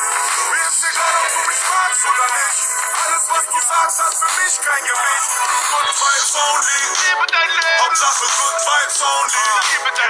Mir 0.51 0.67
ist 0.67 0.83
egal, 0.91 1.15
ob 1.23 1.29
du 1.31 1.41
mich 1.47 1.63
magst 1.71 2.03
oder 2.03 2.27
nicht. 2.35 2.59
Alles, 3.07 3.25
was 3.31 3.45
du 3.47 3.59
sagst, 3.63 3.99
hat 4.03 4.15
für 4.19 4.33
mich 4.43 4.55
kein 4.59 4.83
Gewicht. 4.91 5.31
Good 5.71 5.91
Vibes 6.03 6.35
only. 6.35 6.83
Liebe 7.07 7.27
dein 7.31 7.51
Leben. 7.51 7.79
Hauptsache 7.87 8.27
Good 8.27 8.59
Vibes 8.67 9.01
only. 9.07 9.45
Liebe 9.71 9.91
dein 9.95 10.03
Leben. 10.03 10.06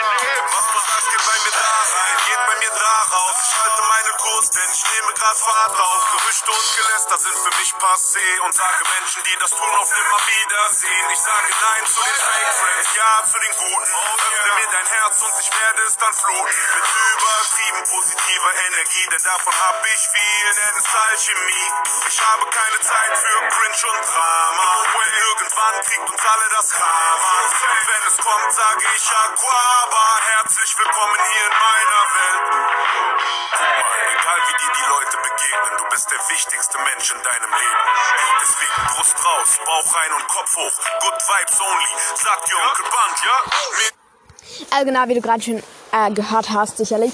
Meine 4.46 4.50
Kurs, 4.50 4.50
denn 4.50 4.70
ich 4.72 4.84
nehme 4.92 5.12
grad 5.14 5.38
Fahrt 5.38 5.78
auf. 5.78 6.06
Gerüchte 6.12 6.50
und 6.50 6.76
Geläster 6.76 7.18
sind 7.18 7.38
für 7.38 7.58
mich 7.58 7.72
passé. 7.74 8.40
Und 8.40 8.54
sage 8.54 8.84
Menschen, 8.98 9.22
die 9.24 9.36
das 9.40 9.50
tun, 9.50 9.74
auf 9.76 9.90
immer 9.92 10.20
Wiedersehen. 10.26 11.10
Ich 11.12 11.20
sage 11.20 11.48
Nein 11.60 11.86
zu 11.86 12.02
den 12.02 12.14
Fake 12.14 12.54
Friends, 12.54 12.88
Ja 12.94 13.24
zu 13.24 13.38
den 13.38 13.56
Guten. 13.56 13.92
Öffne 14.36 14.54
mir 14.54 14.68
dein 14.72 14.86
Herz 14.86 15.22
und 15.22 15.34
ich 15.40 15.50
werde 15.50 15.82
es 15.86 15.96
dann 15.96 16.14
fluten. 16.14 16.56
Mit 16.74 16.84
übertrieben 17.16 17.82
positiver 17.90 18.52
Energie, 18.66 19.06
denn 19.10 19.22
davon 19.22 19.54
hab 19.54 19.86
ich 19.86 20.02
viel, 20.12 20.54
nenn 20.54 20.76
es 20.76 20.94
Alchemie. 20.94 21.70
Ich 22.08 22.20
habe 22.20 22.46
keine 22.50 22.80
Zeit 22.80 23.18
für 23.18 23.38
Cringe 23.48 23.82
und 23.92 24.02
Drama. 24.06 24.68
Well, 24.94 25.14
irgendwann 25.28 25.80
kriegt 25.82 26.10
uns 26.10 26.24
alle 26.24 26.48
das 26.50 26.70
Karma. 26.70 27.32
Und 27.70 27.88
wenn 27.88 28.02
es 28.08 28.16
kommt, 28.18 28.52
sage 28.52 28.84
ich 28.96 29.10
Aquaba. 29.10 30.06
Herzlich 30.26 30.78
willkommen 30.78 31.20
hier 31.32 31.46
in 31.46 31.52
meiner 31.52 32.02
Welt. 32.14 32.56
Mal, 34.26 34.35
egal 34.36 34.48
wie 34.48 34.56
dir 34.60 34.72
die 34.72 34.88
Leute 34.90 35.16
begegnen, 35.16 35.72
du 35.78 35.84
bist 35.90 36.10
der 36.10 36.18
wichtigste 36.18 36.78
Mensch 36.78 37.10
in 37.12 37.22
deinem 37.22 37.50
Leben. 37.50 37.84
Deswegen 38.42 38.74
Brust 38.94 39.16
raus, 39.24 39.58
Bauch 39.64 39.94
rein 39.94 40.12
und 40.12 40.28
Kopf 40.28 40.56
hoch. 40.56 40.72
Good 41.00 41.20
vibes 41.22 41.60
only, 41.60 41.92
sagt 42.16 42.48
ihr 42.48 42.56
Onkel 42.68 42.84
Band, 42.84 43.16
ja? 43.24 43.38
Also 44.70 44.86
genau, 44.86 45.08
wie 45.08 45.14
du 45.14 45.20
gerade 45.20 45.42
schon 45.42 45.62
äh, 45.92 46.10
gehört 46.12 46.50
hast, 46.50 46.76
sicherlich, 46.78 47.12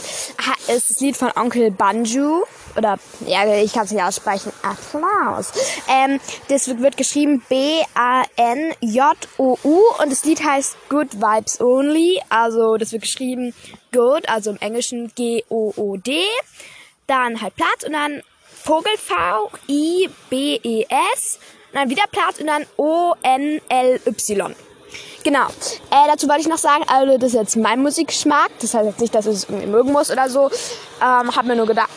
ist 0.69 0.91
das 0.91 1.01
Lied 1.01 1.17
von 1.17 1.31
Onkel 1.37 1.71
Banju. 1.71 2.45
Oder, 2.77 2.99
ja, 3.27 3.45
ich 3.57 3.73
kann 3.75 3.85
es 3.85 3.91
nicht 3.91 4.03
aussprechen. 4.03 4.51
Applaus. 4.63 5.53
Ähm, 5.89 6.19
das 6.49 6.69
wird, 6.69 6.81
wird 6.81 6.97
geschrieben 6.97 7.45
B-A-N-J-O-U 7.49 7.93
und 9.99 10.11
das 10.11 10.25
Lied 10.25 10.43
heißt 10.43 10.77
Good 10.89 11.21
Vibes 11.21 11.61
Only. 11.61 12.23
Also, 12.31 12.79
das 12.79 12.93
wird 12.93 13.03
geschrieben 13.03 13.55
Good, 13.93 14.27
also 14.29 14.53
im 14.53 14.59
Englischen 14.59 15.13
G-O-O-D. 15.15 16.25
Dann 17.07 17.41
halt 17.41 17.55
Platz 17.57 17.85
und 17.85 17.93
dann 17.93 18.23
Vogel 18.47 18.93
V-I-B-E-S. 18.97 20.59
Und 21.73 21.79
dann 21.79 21.91
wieder 21.91 22.05
Platz 22.11 22.39
und 22.39 22.47
dann 22.47 22.67
O-N-L-Y. 22.77 24.55
Genau. 25.25 25.47
Äh, 25.91 26.07
dazu 26.09 26.29
wollte 26.29 26.43
ich 26.43 26.49
noch 26.49 26.59
sagen, 26.59 26.85
also 26.89 27.17
das 27.17 27.29
ist 27.33 27.39
jetzt 27.39 27.57
mein 27.57 27.81
Musikgeschmack. 27.81 28.51
Das 28.61 28.75
heißt 28.75 28.87
jetzt 28.87 29.01
nicht, 29.01 29.15
dass 29.15 29.27
ich 29.27 29.35
es 29.35 29.45
irgendwie 29.45 29.67
mögen 29.67 29.93
muss 29.93 30.11
oder 30.11 30.29
so. 30.29 30.51
Ähm, 31.01 31.35
hab 31.35 31.45
mir 31.47 31.57
nur 31.57 31.67
gedacht, 31.67 31.91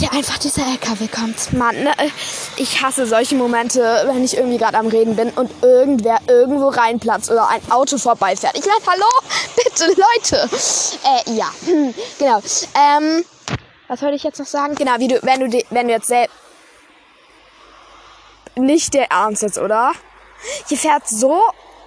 wie 0.00 0.08
einfach 0.08 0.38
dieser 0.38 0.66
LKW 0.66 1.08
kommt. 1.08 1.52
Mann, 1.52 1.82
ne? 1.82 1.92
ich 2.56 2.82
hasse 2.82 3.06
solche 3.06 3.34
Momente, 3.34 3.80
wenn 4.06 4.24
ich 4.24 4.36
irgendwie 4.36 4.58
gerade 4.58 4.78
am 4.78 4.86
Reden 4.86 5.16
bin 5.16 5.30
und 5.30 5.50
irgendwer 5.62 6.18
irgendwo 6.26 6.68
reinplatzt 6.68 7.30
oder 7.30 7.48
ein 7.48 7.60
Auto 7.70 7.98
vorbeifährt. 7.98 8.56
Ich 8.56 8.64
lauf, 8.64 8.82
hallo, 8.86 9.06
bitte 9.56 9.86
Leute. 9.86 10.48
Äh, 11.04 11.32
ja, 11.32 11.50
hm, 11.66 11.94
genau. 12.18 12.40
Ähm, 12.74 13.24
was 13.88 14.02
wollte 14.02 14.16
ich 14.16 14.22
jetzt 14.22 14.38
noch 14.38 14.46
sagen? 14.46 14.74
Genau, 14.74 14.98
wie 14.98 15.08
du, 15.08 15.20
wenn 15.22 15.50
du, 15.50 15.64
wenn 15.70 15.88
du 15.88 15.94
jetzt 15.94 16.08
selbst 16.08 16.34
nicht 18.56 18.94
der 18.94 19.10
Ernst 19.10 19.42
jetzt, 19.42 19.58
oder? 19.58 19.92
Hier 20.68 20.78
fährt 20.78 21.08
so 21.08 21.40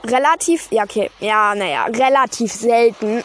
relativ, 0.06 0.72
ja 0.72 0.84
okay, 0.84 1.12
ja, 1.20 1.54
naja, 1.56 1.86
relativ 1.86 2.52
selten 2.52 3.24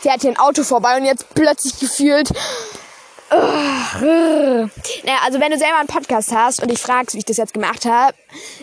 fährt 0.00 0.20
hier 0.20 0.30
ein 0.30 0.38
Auto 0.38 0.62
vorbei 0.62 0.96
und 0.98 1.04
jetzt 1.04 1.34
plötzlich 1.34 1.78
gefühlt. 1.80 2.30
Naja, 4.00 5.18
also 5.24 5.40
wenn 5.40 5.50
du 5.50 5.58
selber 5.58 5.78
einen 5.78 5.88
Podcast 5.88 6.32
hast 6.32 6.60
und 6.62 6.70
dich 6.70 6.78
fragst, 6.78 7.14
wie 7.14 7.18
ich 7.18 7.24
das 7.24 7.36
jetzt 7.36 7.54
gemacht 7.54 7.84
habe, 7.84 8.14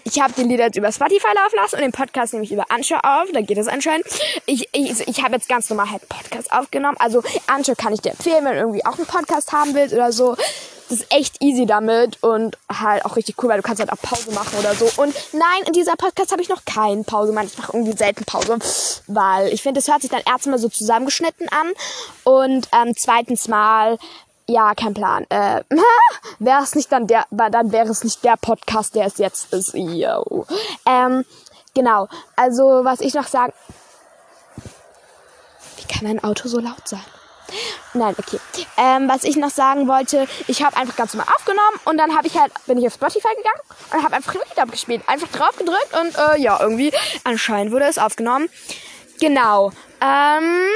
ich 0.03 0.21
habe 0.21 0.33
den 0.33 0.49
Lieder 0.49 0.65
jetzt 0.65 0.77
über 0.77 0.91
Spotify 0.91 1.27
laufen 1.35 1.55
lassen 1.55 1.75
und 1.75 1.81
den 1.81 1.91
Podcast 1.91 2.33
nehme 2.33 2.45
ich 2.45 2.51
über 2.51 2.65
Anchor 2.69 2.99
auf, 3.03 3.29
da 3.31 3.41
geht 3.41 3.57
es 3.57 3.67
anscheinend. 3.67 4.05
Ich, 4.45 4.69
ich, 4.73 5.07
ich 5.07 5.23
habe 5.23 5.35
jetzt 5.35 5.49
ganz 5.49 5.69
normal 5.69 5.89
halt 5.91 6.07
Podcast 6.09 6.51
aufgenommen, 6.51 6.97
also 6.99 7.23
Anchor 7.47 7.75
kann 7.75 7.93
ich 7.93 8.01
dir 8.01 8.11
empfehlen, 8.11 8.45
wenn 8.45 8.53
du 8.53 8.59
irgendwie 8.59 8.85
auch 8.85 8.97
einen 8.97 9.07
Podcast 9.07 9.51
haben 9.51 9.73
willst 9.73 9.93
oder 9.93 10.11
so. 10.11 10.35
Das 10.89 10.99
ist 10.99 11.13
echt 11.13 11.41
easy 11.41 11.65
damit 11.65 12.21
und 12.21 12.57
halt 12.71 13.05
auch 13.05 13.15
richtig 13.15 13.41
cool, 13.41 13.49
weil 13.49 13.57
du 13.57 13.63
kannst 13.63 13.79
halt 13.79 13.91
auch 13.91 14.01
Pause 14.01 14.31
machen 14.31 14.59
oder 14.59 14.75
so. 14.75 14.85
Und 15.01 15.15
nein, 15.31 15.63
in 15.65 15.73
dieser 15.73 15.95
Podcast 15.95 16.31
habe 16.31 16.41
ich 16.41 16.49
noch 16.49 16.65
keine 16.65 17.03
Pause 17.03 17.29
gemacht. 17.29 17.47
Ich 17.51 17.57
mache 17.57 17.71
irgendwie 17.73 17.97
selten 17.97 18.25
Pause, 18.25 18.59
weil 19.07 19.51
ich 19.53 19.63
finde, 19.63 19.79
es 19.79 19.87
hört 19.87 20.01
sich 20.01 20.11
dann 20.11 20.21
erstmal 20.27 20.59
so 20.59 20.69
zusammengeschnitten 20.69 21.47
an 21.49 21.71
und 22.25 22.67
ähm, 22.73 22.93
zweitens 22.95 23.47
mal 23.47 23.97
ja, 24.47 24.73
kein 24.75 24.93
Plan. 24.93 25.25
Äh, 25.29 25.63
wäre 26.39 26.63
es 26.63 26.75
nicht 26.75 26.91
dann 26.91 27.07
der, 27.07 27.25
dann 27.31 27.71
wäre 27.71 27.89
es 27.89 28.03
nicht 28.03 28.23
der 28.23 28.37
Podcast, 28.37 28.95
der 28.95 29.05
es 29.05 29.17
jetzt 29.17 29.53
ist. 29.53 29.73
Yo. 29.73 30.45
Ähm, 30.85 31.25
genau. 31.73 32.07
Also, 32.35 32.83
was 32.83 33.01
ich 33.01 33.13
noch 33.13 33.27
sagen. 33.27 33.53
Wie 35.77 35.93
kann 35.93 36.07
ein 36.07 36.23
Auto 36.23 36.47
so 36.47 36.59
laut 36.59 36.87
sein? 36.87 37.03
Nein, 37.93 38.15
okay. 38.17 38.39
Ähm, 38.77 39.07
was 39.07 39.23
ich 39.23 39.35
noch 39.35 39.51
sagen 39.51 39.87
wollte, 39.87 40.27
ich 40.47 40.63
habe 40.63 40.75
einfach 40.77 40.95
ganz 40.95 41.13
normal 41.13 41.31
aufgenommen 41.35 41.79
und 41.85 41.97
dann 41.97 42.15
habe 42.15 42.27
ich 42.27 42.37
halt, 42.37 42.51
bin 42.65 42.79
ich 42.79 42.87
auf 42.87 42.93
Spotify 42.93 43.29
gegangen 43.35 43.59
und 43.91 44.03
habe 44.03 44.15
einfach 44.15 44.33
ein 44.33 44.41
Lied 44.49 44.59
abgespielt. 44.59 45.03
Einfach 45.07 45.27
drauf 45.27 45.55
gedrückt 45.57 45.93
und 45.99 46.17
äh, 46.17 46.41
ja, 46.41 46.59
irgendwie 46.59 46.91
anscheinend 47.23 47.71
wurde 47.71 47.85
es 47.85 47.97
aufgenommen. 47.97 48.49
Genau. 49.19 49.71
Ähm, 50.01 50.67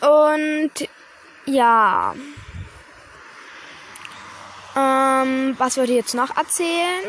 und 0.00 0.85
ja. 1.46 2.14
Ähm, 4.76 5.54
was 5.58 5.76
wollte 5.76 5.92
ich 5.92 5.98
jetzt 5.98 6.14
noch 6.14 6.36
erzählen? 6.36 7.04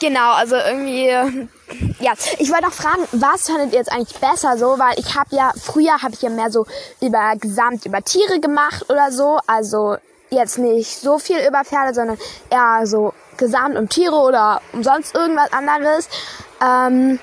Genau, 0.00 0.32
also 0.32 0.56
irgendwie, 0.56 1.08
ja, 2.00 2.12
ich 2.38 2.50
wollte 2.50 2.68
auch 2.68 2.72
fragen, 2.72 3.06
was 3.12 3.46
findet 3.46 3.72
ihr 3.72 3.78
jetzt 3.78 3.92
eigentlich 3.92 4.18
besser 4.18 4.56
so, 4.56 4.78
weil 4.78 4.98
ich 4.98 5.14
habe 5.14 5.34
ja, 5.34 5.52
früher 5.60 6.00
habe 6.02 6.14
ich 6.14 6.22
ja 6.22 6.30
mehr 6.30 6.50
so 6.50 6.64
über 7.00 7.34
Gesamt, 7.36 7.84
über 7.84 8.02
Tiere 8.02 8.40
gemacht 8.40 8.88
oder 8.88 9.12
so, 9.12 9.38
also 9.46 9.96
jetzt 10.30 10.58
nicht 10.58 11.00
so 11.00 11.18
viel 11.18 11.38
über 11.46 11.64
Pferde, 11.64 11.92
sondern 11.92 12.18
eher 12.48 12.86
so 12.86 13.12
Gesamt 13.36 13.76
um 13.76 13.88
Tiere 13.88 14.16
oder 14.16 14.62
um 14.72 14.82
sonst 14.82 15.14
irgendwas 15.14 15.52
anderes. 15.52 16.08
Ähm, 16.62 17.18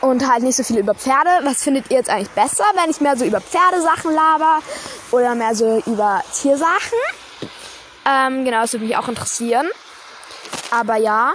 und 0.00 0.28
halt 0.28 0.42
nicht 0.42 0.56
so 0.56 0.62
viel 0.62 0.78
über 0.78 0.94
Pferde. 0.94 1.30
Was 1.42 1.62
findet 1.62 1.90
ihr 1.90 1.96
jetzt 1.96 2.10
eigentlich 2.10 2.30
besser, 2.30 2.64
wenn 2.74 2.90
ich 2.90 3.00
mehr 3.00 3.16
so 3.16 3.24
über 3.24 3.40
Pferdesachen 3.40 4.12
laber 4.12 4.60
oder 5.10 5.34
mehr 5.34 5.54
so 5.54 5.82
über 5.86 6.22
Tiersachen? 6.40 6.98
Ähm, 8.04 8.44
genau, 8.44 8.62
das 8.62 8.72
würde 8.72 8.86
mich 8.86 8.96
auch 8.96 9.08
interessieren. 9.08 9.68
Aber 10.70 10.96
ja. 10.96 11.34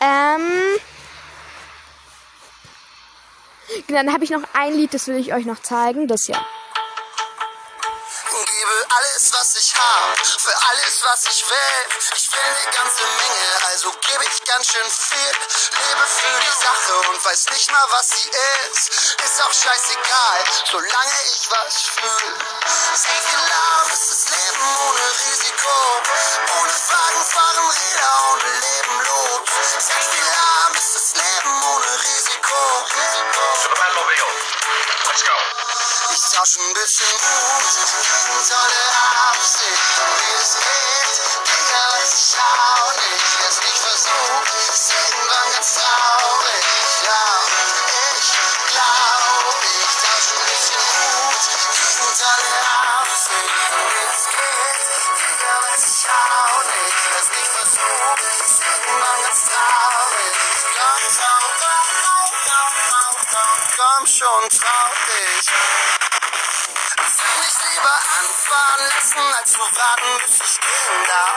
Ähm, 0.00 0.50
genau, 3.86 4.02
dann 4.02 4.12
habe 4.12 4.24
ich 4.24 4.30
noch 4.30 4.42
ein 4.54 4.74
Lied, 4.74 4.94
das 4.94 5.06
will 5.08 5.16
ich 5.16 5.34
euch 5.34 5.44
noch 5.44 5.60
zeigen. 5.60 6.08
Das 6.08 6.24
hier. 6.24 6.36
Gebe 8.62 8.86
alles, 8.96 9.31
ich 10.22 10.42
für 10.42 10.56
alles, 10.70 11.02
was 11.02 11.26
ich 11.26 11.44
will. 11.48 11.86
Ich 12.14 12.32
will 12.32 12.40
eine 12.40 12.76
ganze 12.76 13.02
Menge, 13.02 13.64
also 13.70 13.92
gebe 13.92 14.24
ich 14.24 14.44
ganz 14.44 14.72
schön 14.72 14.90
viel. 14.90 15.32
Lebe 15.72 16.06
für 16.06 16.40
die 16.40 16.56
Sache 16.62 17.10
und 17.10 17.24
weiß 17.24 17.50
nicht 17.50 17.70
mal, 17.70 17.86
was 17.90 18.08
sie 18.10 18.30
ist. 18.68 19.16
Ist 19.24 19.42
auch 19.42 19.52
scheißegal, 19.52 20.44
solange 20.70 21.18
ich 21.34 21.50
was 21.50 21.82
fühl. 21.82 22.36
Safety 22.94 23.36
Love 23.36 23.92
ist 23.92 24.10
das 24.10 24.28
Leben 24.28 24.76
ohne 24.88 25.06
Risiko. 25.26 25.74
Ohne 26.60 26.72
Fragen 26.72 27.24
fahren 27.24 27.70
Räder, 27.70 28.32
ohne 28.32 28.52
Leben 28.52 29.00
Lot. 29.00 29.48
Safety 29.78 30.20
Love 30.20 30.78
ist 30.78 30.94
das 30.94 31.14
Leben 31.14 31.62
ohne 31.62 31.92
Risiko. 31.98 32.21
To 32.62 33.68
the 33.68 33.74
Batmobile. 33.74 34.30
Let's 35.06 35.22
go. 35.26 35.34
Komm, 64.02 64.06
schon, 64.06 64.48
trau 64.48 64.90
dich. 65.06 65.46
Ich 67.02 67.18
will 67.22 67.36
mich 67.38 67.56
lieber 67.70 67.96
anfahren 68.18 68.82
lassen, 68.94 69.24
als 69.38 69.52
nur 69.56 69.66
warten, 69.66 70.10
bis 70.24 70.34
ich 70.36 70.56
gehen 70.60 71.00
darf. 71.06 71.34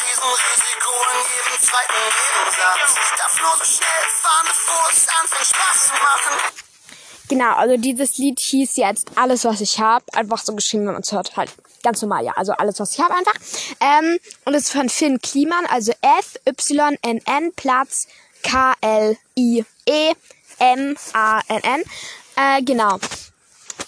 Riesenrisiko 0.00 0.92
in 1.12 1.20
jedem 1.28 1.58
zweiten 1.64 2.00
Nebensatz. 2.08 2.90
Ich 2.96 3.12
darf 3.18 3.34
nur 3.40 3.54
so 3.58 3.64
schnell 3.64 4.04
fahren, 4.22 4.46
bevor 4.48 4.84
es 4.90 5.08
anfängt 5.08 5.46
Spaß 5.46 5.78
zu 5.86 5.92
machen. 5.92 6.34
Genau, 7.28 7.54
also 7.56 7.76
dieses 7.76 8.16
Lied 8.16 8.40
hieß 8.40 8.76
jetzt 8.76 9.10
Alles, 9.16 9.44
was 9.44 9.60
ich 9.60 9.78
hab. 9.78 10.02
Einfach 10.16 10.38
so 10.38 10.54
geschrieben, 10.54 10.86
wenn 10.86 10.94
man 10.94 11.02
es 11.02 11.12
hört. 11.12 11.36
Halt 11.36 11.52
ganz 11.82 12.00
normal, 12.00 12.24
ja. 12.24 12.32
Also 12.36 12.52
alles, 12.52 12.80
was 12.80 12.92
ich 12.92 13.00
hab 13.00 13.10
einfach. 13.10 13.34
Ähm, 13.80 14.18
und 14.46 14.54
es 14.54 14.64
ist 14.64 14.72
von 14.72 14.88
Finn 14.88 15.20
Kliman, 15.20 15.66
also 15.66 15.92
F-Y-N-N 16.00 17.52
Platz 17.54 18.06
K-L-I-E-M-A-N-N. 20.58 21.84
Äh, 22.36 22.62
genau. 22.62 22.94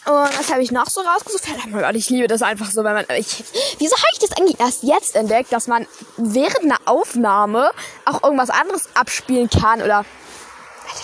Und 0.07 0.39
was 0.39 0.51
habe 0.51 0.63
ich 0.63 0.73
noch 0.73 0.89
so 0.89 1.01
rausgesucht? 1.03 1.45
Verdammt 1.45 1.73
mein 1.73 1.83
Gott, 1.83 1.95
ich 1.95 2.09
liebe 2.09 2.27
das 2.27 2.43
einfach 2.43 2.71
so, 2.71 2.85
wenn 2.85 2.95
man. 2.95 3.05
Ich, 3.17 3.45
wieso 3.79 3.97
habe 3.97 4.09
ich 4.13 4.19
das 4.19 4.33
eigentlich 4.33 4.59
erst 4.59 4.83
jetzt 4.83 5.15
entdeckt, 5.15 5.53
dass 5.53 5.67
man 5.67 5.87
während 6.17 6.65
einer 6.65 6.79
Aufnahme 6.87 7.71
auch 8.07 8.23
irgendwas 8.23 8.51
anderes 8.51 8.89
abspielen 8.95 9.51
kann 9.51 9.83
oder 9.83 10.05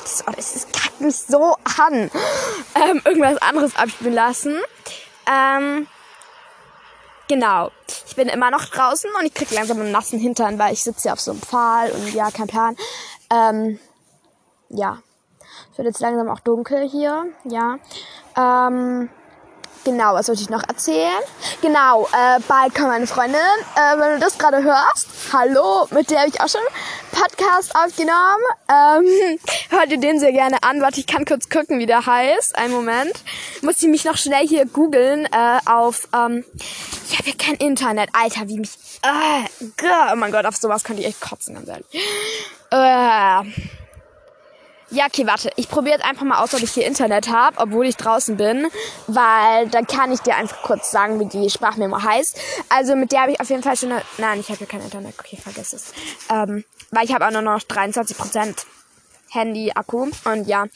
das, 0.03 0.25
oh, 0.27 0.33
das, 0.35 0.67
kackt 0.73 1.01
mich 1.01 1.17
so 1.17 1.57
an. 1.79 2.11
Ähm, 2.75 3.03
irgendwas 3.05 3.41
anderes 3.43 3.77
abspielen 3.77 4.15
lassen. 4.15 4.61
Ähm, 5.31 5.87
genau. 7.29 7.71
Ich 8.07 8.17
bin 8.17 8.29
immer 8.29 8.51
noch 8.51 8.65
draußen 8.65 9.11
und 9.19 9.27
ich 9.27 9.35
krieg 9.35 9.51
langsam 9.51 9.81
einen 9.81 9.93
nassen 9.93 10.19
Hintern, 10.19 10.59
weil 10.59 10.73
ich 10.73 10.83
sitze 10.83 11.03
hier 11.03 11.13
auf 11.13 11.21
so 11.21 11.33
einem 11.33 11.43
Pfahl 11.43 11.91
und 11.91 12.13
ja, 12.15 12.31
kein 12.31 12.47
Plan. 12.47 12.77
Ähm, 13.31 13.79
ja. 14.69 15.03
Es 15.77 15.79
wird 15.79 15.89
jetzt 15.89 16.01
langsam 16.01 16.31
auch 16.31 16.41
dunkel 16.41 16.89
hier. 16.89 17.27
Ja. 17.45 17.79
Ähm, 18.35 19.11
Genau, 19.85 20.15
was 20.15 20.27
wollte 20.27 20.41
ich 20.43 20.51
noch 20.51 20.67
erzählen? 20.67 21.21
Genau, 21.63 22.07
äh, 22.07 22.41
bald 22.49 22.75
kommt 22.75 22.89
meine 22.89 23.07
Freundin, 23.07 23.39
äh, 23.77 23.97
wenn 23.97 24.15
du 24.15 24.19
das 24.19 24.37
gerade 24.37 24.65
hörst. 24.65 25.07
Hallo, 25.33 25.87
mit 25.93 26.11
der 26.11 26.21
habe 26.21 26.29
ich 26.31 26.41
auch 26.41 26.49
schon 26.49 26.63
Podcast 27.13 27.73
aufgenommen. 27.77 28.43
Ähm, 28.69 29.39
hört 29.71 29.91
ihr 29.91 29.99
den 29.99 30.19
sehr 30.19 30.33
gerne 30.33 30.61
an. 30.65 30.81
Warte, 30.81 30.99
ich 30.99 31.07
kann 31.07 31.25
kurz 31.25 31.49
gucken, 31.49 31.79
wie 31.79 31.87
der 31.87 32.05
heißt. 32.05 32.59
Einen 32.59 32.73
Moment. 32.73 33.23
Muss 33.63 33.81
ich 33.81 33.89
mich 33.89 34.05
noch 34.05 34.17
schnell 34.17 34.49
hier 34.49 34.67
googeln 34.67 35.27
äh, 35.27 35.59
auf... 35.67 36.09
Ähm, 36.13 36.43
ich 37.09 37.19
habe 37.19 37.29
ja 37.29 37.37
kein 37.39 37.55
Internet. 37.57 38.09
Alter, 38.13 38.49
wie 38.49 38.59
mich... 38.59 38.71
Äh, 39.03 39.45
oh 40.13 40.17
mein 40.17 40.33
Gott, 40.33 40.47
auf 40.47 40.57
sowas 40.57 40.83
könnte 40.83 41.03
ich 41.03 41.09
echt 41.09 41.21
kotzen, 41.21 41.55
ganz 41.55 41.69
ehrlich. 41.69 41.87
Äh, 42.73 43.86
ja, 44.91 45.07
okay, 45.07 45.27
warte. 45.27 45.51
Ich 45.57 45.69
probiere 45.69 45.97
jetzt 45.97 46.05
einfach 46.05 46.25
mal 46.25 46.43
aus, 46.43 46.55
ob 46.55 46.63
ich 46.63 46.71
hier 46.73 46.87
Internet 46.87 47.29
habe, 47.29 47.59
obwohl 47.59 47.87
ich 47.87 47.97
draußen 47.97 48.37
bin, 48.37 48.69
weil 49.09 49.69
dann 49.69 49.87
kann 49.87 50.13
ich 50.13 50.21
dir 50.21 50.37
einfach 50.37 50.63
kurz 50.63 50.91
sagen, 50.91 51.19
wie 51.19 51.27
die 51.27 51.51
Sprachmemo 51.51 52.03
heißt. 52.03 52.39
Also 52.69 52.95
mit 52.95 53.11
der 53.11 53.23
habe 53.23 53.33
ich 53.33 53.41
auf 53.41 53.51
jeden 53.51 53.63
Fall 53.63 53.77
schon... 53.77 53.91
Eine, 53.91 54.03
nein, 54.19 54.39
ich 54.39 54.49
habe 54.49 54.59
hier 54.59 54.67
kein 54.69 54.83
Internet. 54.83 55.15
Okay, 55.19 55.37
vergiss 55.37 55.73
es. 55.73 55.93
Ähm, 56.31 56.65
weil 56.91 57.05
ich 57.05 57.13
habe 57.13 57.27
auch 57.27 57.33
nur 57.33 57.43
noch 57.43 57.61
23% 57.63 58.65
Handy-Akku. 59.31 60.09
Und 60.25 60.47
ja, 60.47 60.67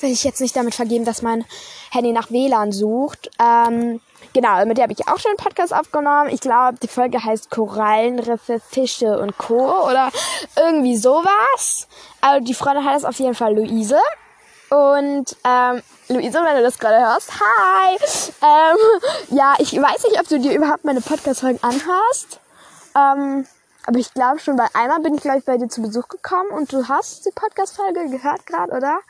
will 0.00 0.10
ich 0.10 0.24
jetzt 0.24 0.40
nicht 0.40 0.56
damit 0.56 0.74
vergeben, 0.74 1.04
dass 1.04 1.22
mein 1.22 1.44
Handy 1.90 2.12
nach 2.12 2.30
WLAN 2.30 2.72
sucht. 2.72 3.30
Ähm, 3.38 4.00
genau, 4.32 4.64
mit 4.64 4.78
der 4.78 4.84
habe 4.84 4.92
ich 4.92 5.06
auch 5.08 5.18
schon 5.18 5.30
einen 5.30 5.38
Podcast 5.38 5.74
aufgenommen. 5.74 6.30
Ich 6.30 6.40
glaube, 6.40 6.78
die 6.82 6.88
Folge 6.88 7.22
heißt 7.22 7.50
Korallenriffe, 7.50 8.60
Fische 8.60 9.18
und 9.18 9.36
Co. 9.38 9.86
oder 9.88 10.10
irgendwie 10.56 10.96
sowas. 10.96 11.88
Also 12.20 12.44
die 12.44 12.54
Freundin 12.54 12.86
es 12.88 13.04
auf 13.04 13.18
jeden 13.18 13.34
Fall 13.34 13.54
Luise. 13.54 13.98
Und 14.70 15.36
ähm, 15.44 15.82
Luise, 16.08 16.40
wenn 16.44 16.56
du 16.56 16.62
das 16.62 16.78
gerade 16.78 16.98
hörst, 16.98 17.32
hi! 17.32 17.96
Ähm, 18.42 19.36
ja, 19.36 19.54
ich 19.58 19.72
weiß 19.72 20.04
nicht, 20.04 20.20
ob 20.20 20.28
du 20.28 20.38
dir 20.38 20.54
überhaupt 20.54 20.84
meine 20.84 21.00
Podcast-Folgen 21.00 21.60
anhörst. 21.62 22.40
Ähm, 22.94 23.46
aber 23.86 23.98
ich 23.98 24.12
glaube 24.12 24.38
schon, 24.38 24.58
weil 24.58 24.68
einmal 24.74 25.00
bin 25.00 25.14
ich, 25.14 25.22
glaube 25.22 25.38
ich, 25.38 25.44
bei 25.46 25.56
dir 25.56 25.68
zu 25.68 25.80
Besuch 25.80 26.08
gekommen 26.08 26.50
und 26.50 26.70
du 26.72 26.88
hast 26.88 27.24
die 27.24 27.30
Podcast-Folge 27.30 28.10
gehört 28.10 28.46
gerade, 28.46 28.72
oder? 28.72 29.00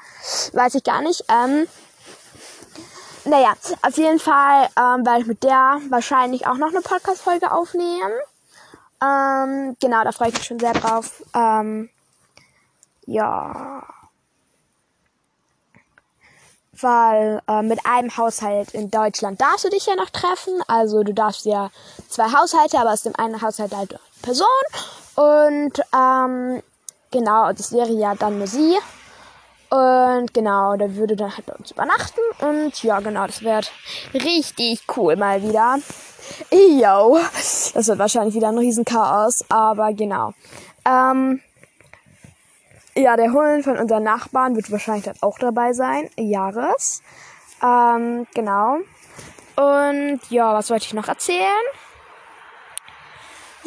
Weiß 0.52 0.76
ich 0.76 0.84
gar 0.84 1.02
nicht. 1.02 1.24
Ähm, 1.28 1.66
naja, 3.28 3.54
auf 3.82 3.96
jeden 3.96 4.18
Fall 4.18 4.68
ähm, 4.76 5.04
werde 5.06 5.20
ich 5.20 5.26
mit 5.26 5.42
der 5.42 5.80
wahrscheinlich 5.88 6.46
auch 6.46 6.56
noch 6.56 6.68
eine 6.68 6.80
Podcast-Folge 6.80 7.52
aufnehmen. 7.52 8.12
Ähm, 9.02 9.76
genau, 9.80 10.02
da 10.04 10.12
freue 10.12 10.28
ich 10.28 10.34
mich 10.34 10.44
schon 10.44 10.58
sehr 10.58 10.72
drauf. 10.72 11.22
Ähm, 11.34 11.90
ja. 13.06 13.82
Weil 16.72 17.42
äh, 17.48 17.62
mit 17.62 17.84
einem 17.84 18.16
Haushalt 18.16 18.74
in 18.74 18.90
Deutschland 18.90 19.40
darfst 19.40 19.64
du 19.64 19.70
dich 19.70 19.86
ja 19.86 19.94
noch 19.96 20.10
treffen. 20.10 20.62
Also 20.68 21.02
du 21.02 21.12
darfst 21.12 21.44
ja 21.44 21.70
zwei 22.08 22.32
Haushalte, 22.32 22.78
aber 22.78 22.92
aus 22.92 23.02
dem 23.02 23.16
einen 23.16 23.40
Haushalt 23.42 23.74
halt 23.74 23.92
eine 23.92 24.00
Person. 24.22 24.46
Und 25.16 25.80
ähm, 25.94 26.62
genau, 27.10 27.52
das 27.52 27.72
wäre 27.72 27.92
ja 27.92 28.14
dann 28.14 28.38
nur 28.38 28.46
sie. 28.46 28.78
Und 29.70 30.32
genau, 30.32 30.76
der 30.76 30.96
würde 30.96 31.14
dann 31.14 31.36
halt 31.36 31.46
bei 31.46 31.54
uns 31.54 31.70
übernachten. 31.70 32.20
Und 32.40 32.82
ja, 32.82 33.00
genau, 33.00 33.26
das 33.26 33.42
wird 33.42 33.70
richtig 34.14 34.82
cool 34.96 35.16
mal 35.16 35.42
wieder. 35.42 35.78
Yo, 36.50 37.18
das 37.74 37.86
wird 37.88 37.98
wahrscheinlich 37.98 38.34
wieder 38.34 38.48
ein 38.48 38.58
Riesenchaos, 38.58 39.44
aber 39.50 39.92
genau. 39.92 40.32
Ähm, 40.86 41.40
ja, 42.96 43.16
der 43.16 43.32
Hund 43.32 43.64
von 43.64 43.76
unseren 43.78 44.02
Nachbarn 44.02 44.56
wird 44.56 44.70
wahrscheinlich 44.70 45.04
dann 45.04 45.16
auch 45.20 45.38
dabei 45.38 45.72
sein. 45.72 46.10
Jahres. 46.16 47.02
Ähm, 47.62 48.26
genau. 48.34 48.78
Und 49.56 50.20
ja, 50.30 50.54
was 50.54 50.70
wollte 50.70 50.86
ich 50.86 50.94
noch 50.94 51.08
erzählen? 51.08 51.64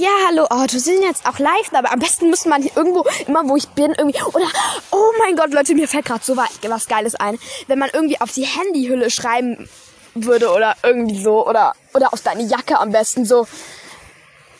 Ja, 0.01 0.09
hallo, 0.25 0.47
oh, 0.49 0.65
du 0.67 0.79
sind 0.79 1.03
jetzt 1.03 1.27
auch 1.27 1.37
live, 1.37 1.71
aber 1.73 1.91
am 1.91 1.99
besten 1.99 2.31
muss 2.31 2.45
man 2.45 2.63
irgendwo, 2.63 3.05
immer 3.27 3.47
wo 3.47 3.55
ich 3.55 3.69
bin, 3.69 3.93
irgendwie, 3.95 4.19
oder, 4.33 4.47
oh 4.89 5.11
mein 5.19 5.35
Gott, 5.35 5.53
Leute, 5.53 5.75
mir 5.75 5.87
fällt 5.87 6.05
gerade 6.05 6.23
so 6.23 6.35
was 6.35 6.87
Geiles 6.87 7.13
ein. 7.13 7.37
Wenn 7.67 7.77
man 7.77 7.91
irgendwie 7.93 8.19
auf 8.19 8.31
die 8.31 8.47
Handyhülle 8.47 9.11
schreiben 9.11 9.69
würde 10.15 10.49
oder 10.49 10.75
irgendwie 10.81 11.21
so, 11.21 11.47
oder, 11.47 11.73
oder 11.93 12.11
auf 12.13 12.21
deine 12.21 12.41
Jacke 12.41 12.79
am 12.79 12.91
besten 12.91 13.25
so, 13.25 13.45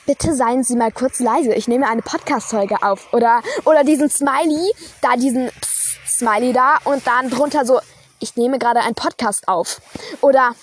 bitte 0.06 0.36
seien 0.36 0.64
Sie 0.64 0.76
mal 0.76 0.92
kurz 0.92 1.20
leise, 1.20 1.56
ich 1.56 1.68
nehme 1.68 1.90
eine 1.90 2.04
Podcast-Folge 2.04 2.84
auf. 2.84 3.12
Oder, 3.12 3.42
oder 3.66 3.84
diesen 3.84 4.12
Smiley, 4.12 4.72
da 5.02 5.16
diesen 5.16 5.50
Psst 5.60 6.20
Smiley 6.20 6.54
da 6.54 6.78
und 6.84 7.08
dann 7.08 7.32
drunter 7.32 7.66
so, 7.66 7.82
ich 8.20 8.36
nehme 8.36 8.60
gerade 8.60 8.82
einen 8.82 8.94
Podcast 8.94 9.48
auf. 9.48 9.82
Oder, 10.22 10.54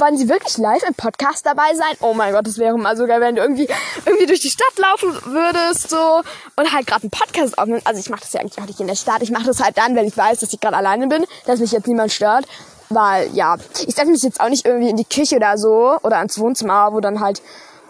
wollen 0.00 0.16
Sie 0.16 0.28
wirklich 0.28 0.58
live 0.58 0.82
im 0.82 0.94
Podcast 0.94 1.46
dabei 1.46 1.74
sein? 1.74 1.96
Oh 2.00 2.14
mein 2.14 2.32
Gott, 2.32 2.46
das 2.46 2.58
wäre 2.58 2.76
mal 2.78 2.96
so 2.96 3.06
geil, 3.06 3.20
wenn 3.20 3.36
du 3.36 3.42
irgendwie, 3.42 3.68
irgendwie 4.06 4.26
durch 4.26 4.40
die 4.40 4.50
Stadt 4.50 4.76
laufen 4.76 5.14
würdest, 5.32 5.90
so, 5.90 6.22
und 6.56 6.72
halt 6.72 6.86
gerade 6.86 7.02
einen 7.02 7.10
Podcast 7.10 7.58
aufnimmst. 7.58 7.86
Also 7.86 8.00
ich 8.00 8.10
mache 8.10 8.20
das 8.20 8.32
ja 8.32 8.40
eigentlich 8.40 8.58
auch 8.58 8.66
nicht 8.66 8.80
in 8.80 8.86
der 8.86 8.94
Stadt. 8.94 9.22
Ich 9.22 9.30
mache 9.30 9.44
das 9.44 9.62
halt 9.62 9.76
dann, 9.78 9.96
wenn 9.96 10.06
ich 10.06 10.16
weiß, 10.16 10.40
dass 10.40 10.52
ich 10.52 10.60
gerade 10.60 10.76
alleine 10.76 11.06
bin, 11.06 11.24
dass 11.46 11.60
mich 11.60 11.72
jetzt 11.72 11.86
niemand 11.86 12.12
stört. 12.12 12.46
Weil, 12.90 13.28
ja, 13.34 13.56
ich 13.86 13.94
setze 13.94 14.06
mich 14.06 14.22
jetzt 14.22 14.40
auch 14.40 14.48
nicht 14.48 14.64
irgendwie 14.64 14.88
in 14.88 14.96
die 14.96 15.04
Küche 15.04 15.36
oder 15.36 15.58
so, 15.58 15.98
oder 16.02 16.22
ins 16.22 16.38
Wohnzimmer, 16.38 16.92
wo 16.92 17.00
dann 17.00 17.20
halt, 17.20 17.42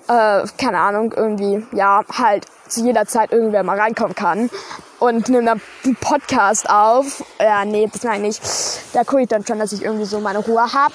äh, 0.08 0.44
keine 0.58 0.80
Ahnung, 0.80 1.12
irgendwie, 1.16 1.64
ja, 1.72 2.02
halt 2.12 2.46
zu 2.68 2.84
jeder 2.84 3.06
Zeit 3.06 3.32
irgendwer 3.32 3.62
mal 3.62 3.78
reinkommen 3.78 4.16
kann 4.16 4.50
und 4.98 5.28
nehme 5.28 5.44
dann 5.44 5.62
einen 5.84 5.96
Podcast 5.96 6.68
auf. 6.68 7.22
Ja, 7.40 7.64
nee, 7.64 7.88
das 7.92 8.02
meine 8.02 8.28
ich. 8.28 8.40
Da 8.92 9.04
gucke 9.04 9.22
ich 9.22 9.28
dann 9.28 9.46
schon, 9.46 9.58
dass 9.58 9.72
ich 9.72 9.82
irgendwie 9.82 10.04
so 10.04 10.18
meine 10.18 10.40
Ruhe 10.40 10.72
hab 10.72 10.92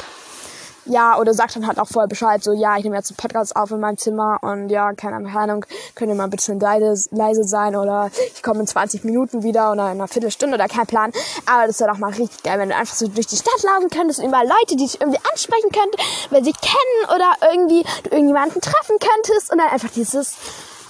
ja, 0.85 1.17
oder 1.17 1.33
sagt 1.33 1.55
dann 1.55 1.67
halt 1.67 1.79
auch 1.79 1.87
vorher 1.87 2.07
Bescheid, 2.07 2.43
so, 2.43 2.53
ja, 2.53 2.77
ich 2.77 2.83
nehme 2.83 2.95
jetzt 2.95 3.11
einen 3.11 3.17
Podcast 3.17 3.55
auf 3.55 3.71
in 3.71 3.79
meinem 3.79 3.97
Zimmer 3.97 4.39
und 4.41 4.69
ja, 4.69 4.93
keine 4.93 5.15
Ahnung, 5.15 5.65
könnt 5.95 6.09
ihr 6.09 6.15
mal 6.15 6.25
ein 6.25 6.29
bisschen 6.29 6.59
leise, 6.59 7.09
leise 7.11 7.43
sein 7.43 7.75
oder 7.75 8.11
ich 8.35 8.43
komme 8.43 8.61
in 8.61 8.67
20 8.67 9.03
Minuten 9.03 9.43
wieder 9.43 9.71
oder 9.71 9.85
in 9.85 9.99
einer 9.99 10.07
Viertelstunde 10.07 10.55
oder 10.55 10.67
kein 10.67 10.85
Plan. 10.85 11.11
Aber 11.45 11.67
das 11.67 11.79
wäre 11.79 11.91
doch 11.91 11.99
mal 11.99 12.11
richtig 12.11 12.43
geil, 12.43 12.59
wenn 12.59 12.69
du 12.69 12.75
einfach 12.75 12.95
so 12.95 13.07
durch 13.07 13.27
die 13.27 13.37
Stadt 13.37 13.63
laufen 13.63 13.89
könntest 13.89 14.19
und 14.19 14.27
überall 14.27 14.47
Leute, 14.47 14.75
die 14.75 14.77
dich 14.77 14.99
irgendwie 14.99 15.19
ansprechen 15.31 15.71
könnten, 15.71 15.97
weil 16.31 16.43
sie 16.43 16.53
kennen 16.53 17.15
oder 17.15 17.51
irgendwie 17.51 17.83
du 18.03 18.09
irgendjemanden 18.09 18.61
treffen 18.61 18.97
könntest 18.99 19.51
und 19.51 19.57
dann 19.57 19.69
einfach 19.69 19.89
dieses 19.89 20.35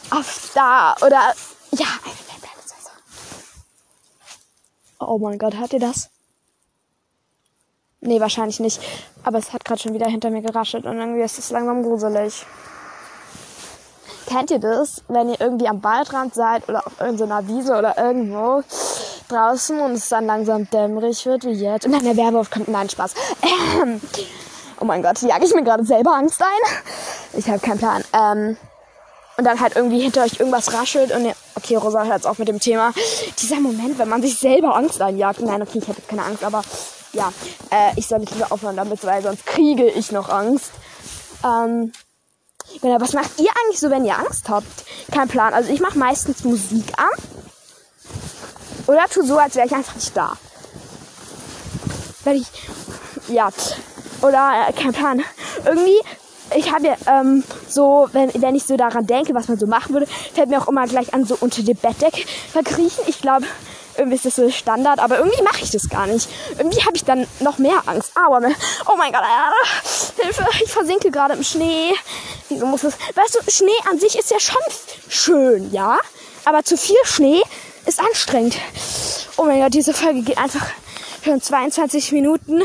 auf 0.09 0.51
da 0.53 0.95
oder 1.01 1.33
ja, 1.71 1.87
Oh 5.07 5.17
mein 5.17 5.37
Gott, 5.37 5.55
hört 5.55 5.73
ihr 5.73 5.79
das? 5.79 6.12
Nee, 8.05 8.19
wahrscheinlich 8.19 8.59
nicht. 8.59 8.81
Aber 9.23 9.37
es 9.37 9.53
hat 9.53 9.63
gerade 9.63 9.81
schon 9.81 9.93
wieder 9.93 10.07
hinter 10.07 10.29
mir 10.29 10.41
geraschelt 10.41 10.85
und 10.85 10.97
irgendwie 10.97 11.21
ist 11.21 11.39
es 11.39 11.51
langsam 11.51 11.83
gruselig. 11.83 12.45
Kennt 14.27 14.51
ihr 14.51 14.59
das, 14.59 15.03
wenn 15.07 15.29
ihr 15.29 15.39
irgendwie 15.39 15.67
am 15.67 15.83
Waldrand 15.83 16.33
seid 16.33 16.67
oder 16.67 16.85
auf 16.85 16.99
irgendeiner 16.99 17.47
Wiese 17.47 17.77
oder 17.77 17.97
irgendwo 17.97 18.63
draußen 19.29 19.79
und 19.79 19.93
es 19.93 20.09
dann 20.09 20.25
langsam 20.25 20.69
dämmerig 20.69 21.25
wird 21.25 21.45
wie 21.45 21.51
jetzt 21.51 21.85
und 21.85 21.93
dann 21.93 22.03
der 22.03 22.17
Werwolf 22.17 22.49
kommt? 22.51 22.67
Nein, 22.67 22.89
Spaß. 22.89 23.13
Ähm, 23.81 24.01
oh 24.79 24.85
mein 24.85 25.01
Gott, 25.01 25.21
jage 25.21 25.45
ich 25.45 25.53
mir 25.53 25.63
gerade 25.63 25.85
selber 25.85 26.15
Angst 26.15 26.41
ein? 26.41 27.37
Ich 27.39 27.47
habe 27.47 27.59
keinen 27.59 27.79
Plan. 27.79 28.03
Ähm, 28.13 28.57
und 29.37 29.45
dann 29.45 29.59
halt 29.59 29.75
irgendwie 29.75 30.01
hinter 30.01 30.23
euch 30.23 30.39
irgendwas 30.39 30.73
raschelt 30.73 31.15
und 31.15 31.25
ihr, 31.25 31.35
okay, 31.55 31.75
Rosa 31.75 32.03
hört 32.03 32.15
jetzt 32.15 32.27
auf 32.27 32.37
mit 32.37 32.47
dem 32.47 32.59
Thema. 32.59 32.91
Dieser 33.41 33.59
Moment, 33.59 33.97
wenn 33.97 34.09
man 34.09 34.21
sich 34.21 34.37
selber 34.37 34.75
Angst 34.75 35.01
einjagt. 35.01 35.41
Nein, 35.41 35.61
okay, 35.61 35.79
ich 35.79 35.87
habe 35.87 36.01
keine 36.07 36.23
Angst, 36.23 36.43
aber 36.43 36.61
ja, 37.13 37.31
äh, 37.71 37.91
ich 37.95 38.07
soll 38.07 38.19
nicht 38.19 38.33
lieber 38.33 38.51
aufhören 38.51 38.75
damit, 38.75 39.03
weil 39.05 39.21
sonst 39.21 39.45
kriege 39.45 39.85
ich 39.85 40.11
noch 40.11 40.29
Angst. 40.29 40.71
Ähm, 41.43 41.91
genau, 42.81 42.99
was 42.99 43.13
macht 43.13 43.39
ihr 43.39 43.49
eigentlich 43.63 43.79
so, 43.79 43.89
wenn 43.89 44.05
ihr 44.05 44.17
Angst 44.17 44.49
habt? 44.49 44.85
Kein 45.11 45.27
Plan. 45.27 45.53
Also 45.53 45.71
ich 45.71 45.79
mache 45.79 45.97
meistens 45.97 46.43
Musik 46.43 46.85
an. 46.97 47.09
Oder 48.87 49.05
tu 49.09 49.23
so, 49.23 49.37
als 49.37 49.55
wäre 49.55 49.67
ich 49.67 49.73
einfach 49.73 49.95
nicht 49.95 50.15
da. 50.15 50.33
Wenn 52.23 52.37
ich, 52.37 52.47
ja, 53.27 53.49
oder 54.21 54.67
äh, 54.67 54.73
kein 54.73 54.93
Plan. 54.93 55.21
Irgendwie, 55.65 55.99
ich 56.55 56.71
habe 56.71 56.87
ja 56.87 56.95
ähm, 57.07 57.43
so, 57.67 58.09
wenn, 58.11 58.31
wenn 58.41 58.55
ich 58.55 58.63
so 58.63 58.75
daran 58.75 59.05
denke, 59.05 59.33
was 59.33 59.47
man 59.47 59.57
so 59.57 59.67
machen 59.67 59.93
würde, 59.93 60.07
fällt 60.07 60.49
mir 60.49 60.61
auch 60.61 60.67
immer 60.67 60.87
gleich 60.87 61.13
an, 61.13 61.25
so 61.25 61.37
unter 61.39 61.61
dem 61.61 61.77
Bettdeck 61.77 62.25
verkriechen. 62.51 63.03
Ich 63.07 63.21
glaube, 63.21 63.45
irgendwie 63.97 64.15
ist 64.15 64.25
das 64.25 64.35
so 64.35 64.49
Standard, 64.49 64.99
aber 64.99 65.17
irgendwie 65.17 65.41
mache 65.43 65.61
ich 65.61 65.71
das 65.71 65.89
gar 65.89 66.07
nicht. 66.07 66.27
Irgendwie 66.57 66.83
habe 66.83 66.95
ich 66.95 67.03
dann 67.03 67.27
noch 67.39 67.57
mehr 67.57 67.81
Angst. 67.85 68.11
Aua, 68.15 68.41
oh 68.87 68.95
mein 68.97 69.11
Gott, 69.11 69.21
äh, 69.21 70.23
Hilfe, 70.23 70.45
ich 70.63 70.71
versinke 70.71 71.11
gerade 71.11 71.33
im 71.33 71.43
Schnee. 71.43 71.93
Wieso 72.49 72.65
muss 72.65 72.83
es? 72.83 72.95
Weißt 73.15 73.35
du, 73.35 73.51
Schnee 73.51 73.71
an 73.89 73.99
sich 73.99 74.17
ist 74.17 74.31
ja 74.31 74.39
schon 74.39 74.61
schön, 75.07 75.71
ja? 75.71 75.97
Aber 76.45 76.63
zu 76.63 76.77
viel 76.77 76.97
Schnee 77.05 77.41
ist 77.85 77.99
anstrengend. 77.99 78.57
Oh 79.37 79.43
mein 79.43 79.61
Gott, 79.61 79.73
diese 79.73 79.93
Folge 79.93 80.21
geht 80.21 80.37
einfach 80.37 80.65
für 81.21 81.39
22 81.39 82.11
Minuten. 82.11 82.63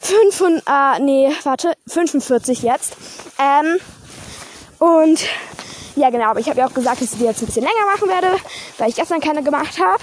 5 0.00 0.40
und, 0.40 0.62
äh, 0.66 0.98
nee, 1.00 1.32
warte, 1.44 1.74
45 1.86 2.62
jetzt. 2.62 2.96
Ähm, 3.38 3.78
und 4.78 5.20
ja, 5.96 6.10
genau, 6.10 6.26
aber 6.26 6.40
ich 6.40 6.48
habe 6.48 6.58
ja 6.58 6.66
auch 6.66 6.74
gesagt, 6.74 7.00
dass 7.00 7.12
ich 7.12 7.18
die 7.18 7.24
jetzt 7.24 7.42
ein 7.42 7.46
bisschen 7.46 7.64
länger 7.64 7.86
machen 7.86 8.08
werde, 8.08 8.38
weil 8.78 8.88
ich 8.88 8.96
gestern 8.96 9.20
keine 9.20 9.42
gemacht 9.42 9.78
habe. 9.78 10.02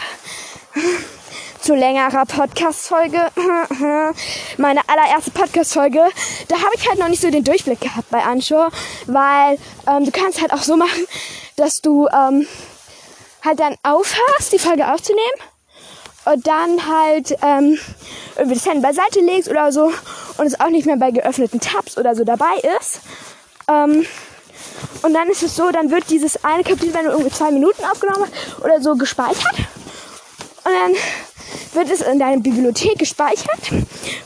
Zu 1.62 1.75
längerer 1.75 2.25
Podcast-Folge. 2.25 3.32
Meine 4.58 4.82
allererste 4.88 5.32
Podcast-Folge. 5.32 6.06
Da 6.47 6.56
habe 6.56 6.71
ich 6.75 6.88
halt 6.88 6.99
noch 6.99 7.10
nicht 7.10 7.21
so 7.21 7.30
den 7.30 7.43
Durchblick 7.43 7.82
gehabt 7.82 8.10
bei 8.12 8.23
Anschur, 8.23 8.69
weil 9.08 9.58
ähm, 9.88 10.06
du 10.06 10.12
kannst 10.12 10.41
halt 10.41 10.54
auch 10.54 10.63
so 10.63 10.78
machen, 10.78 11.06
dass 11.58 11.82
du 11.82 12.08
ähm, 12.08 12.47
halt 13.43 13.60
dann 13.60 13.75
aufhörst, 13.84 14.54
die 14.54 14.60
Folge 14.60 14.91
aufzunehmen 14.91 15.19
und 16.25 16.47
dann 16.47 16.88
halt 16.88 17.36
ähm, 17.41 17.78
irgendwie 18.38 18.56
das 18.56 18.65
Handy 18.65 18.82
beiseite 18.82 19.19
legst 19.21 19.49
oder 19.49 19.71
so 19.71 19.91
und 20.38 20.45
es 20.45 20.60
auch 20.60 20.69
nicht 20.69 20.86
mehr 20.86 20.97
bei 20.97 21.12
geöffneten 21.12 21.60
Tabs 21.60 21.97
oder 21.97 22.15
so 22.15 22.23
dabei 22.23 22.56
ist. 22.80 23.02
Ähm, 23.67 24.06
und 25.02 25.13
dann 25.13 25.30
ist 25.30 25.43
es 25.43 25.56
so, 25.56 25.72
dann 25.72 25.91
wird 25.91 26.10
dieses 26.10 26.43
eine 26.43 26.63
Kapitel, 26.63 26.93
wenn 26.93 27.06
du 27.06 27.12
irgendwie 27.12 27.32
zwei 27.32 27.52
Minuten 27.52 27.84
aufgenommen 27.86 28.26
hast 28.26 28.63
oder 28.63 28.82
so, 28.82 28.95
gespeichert. 28.95 29.58
Und 30.63 30.74
dann 30.74 30.93
wird 31.74 31.89
es 31.89 32.02
in 32.02 32.19
deiner 32.19 32.41
Bibliothek 32.41 33.00
gespeichert. 33.00 33.72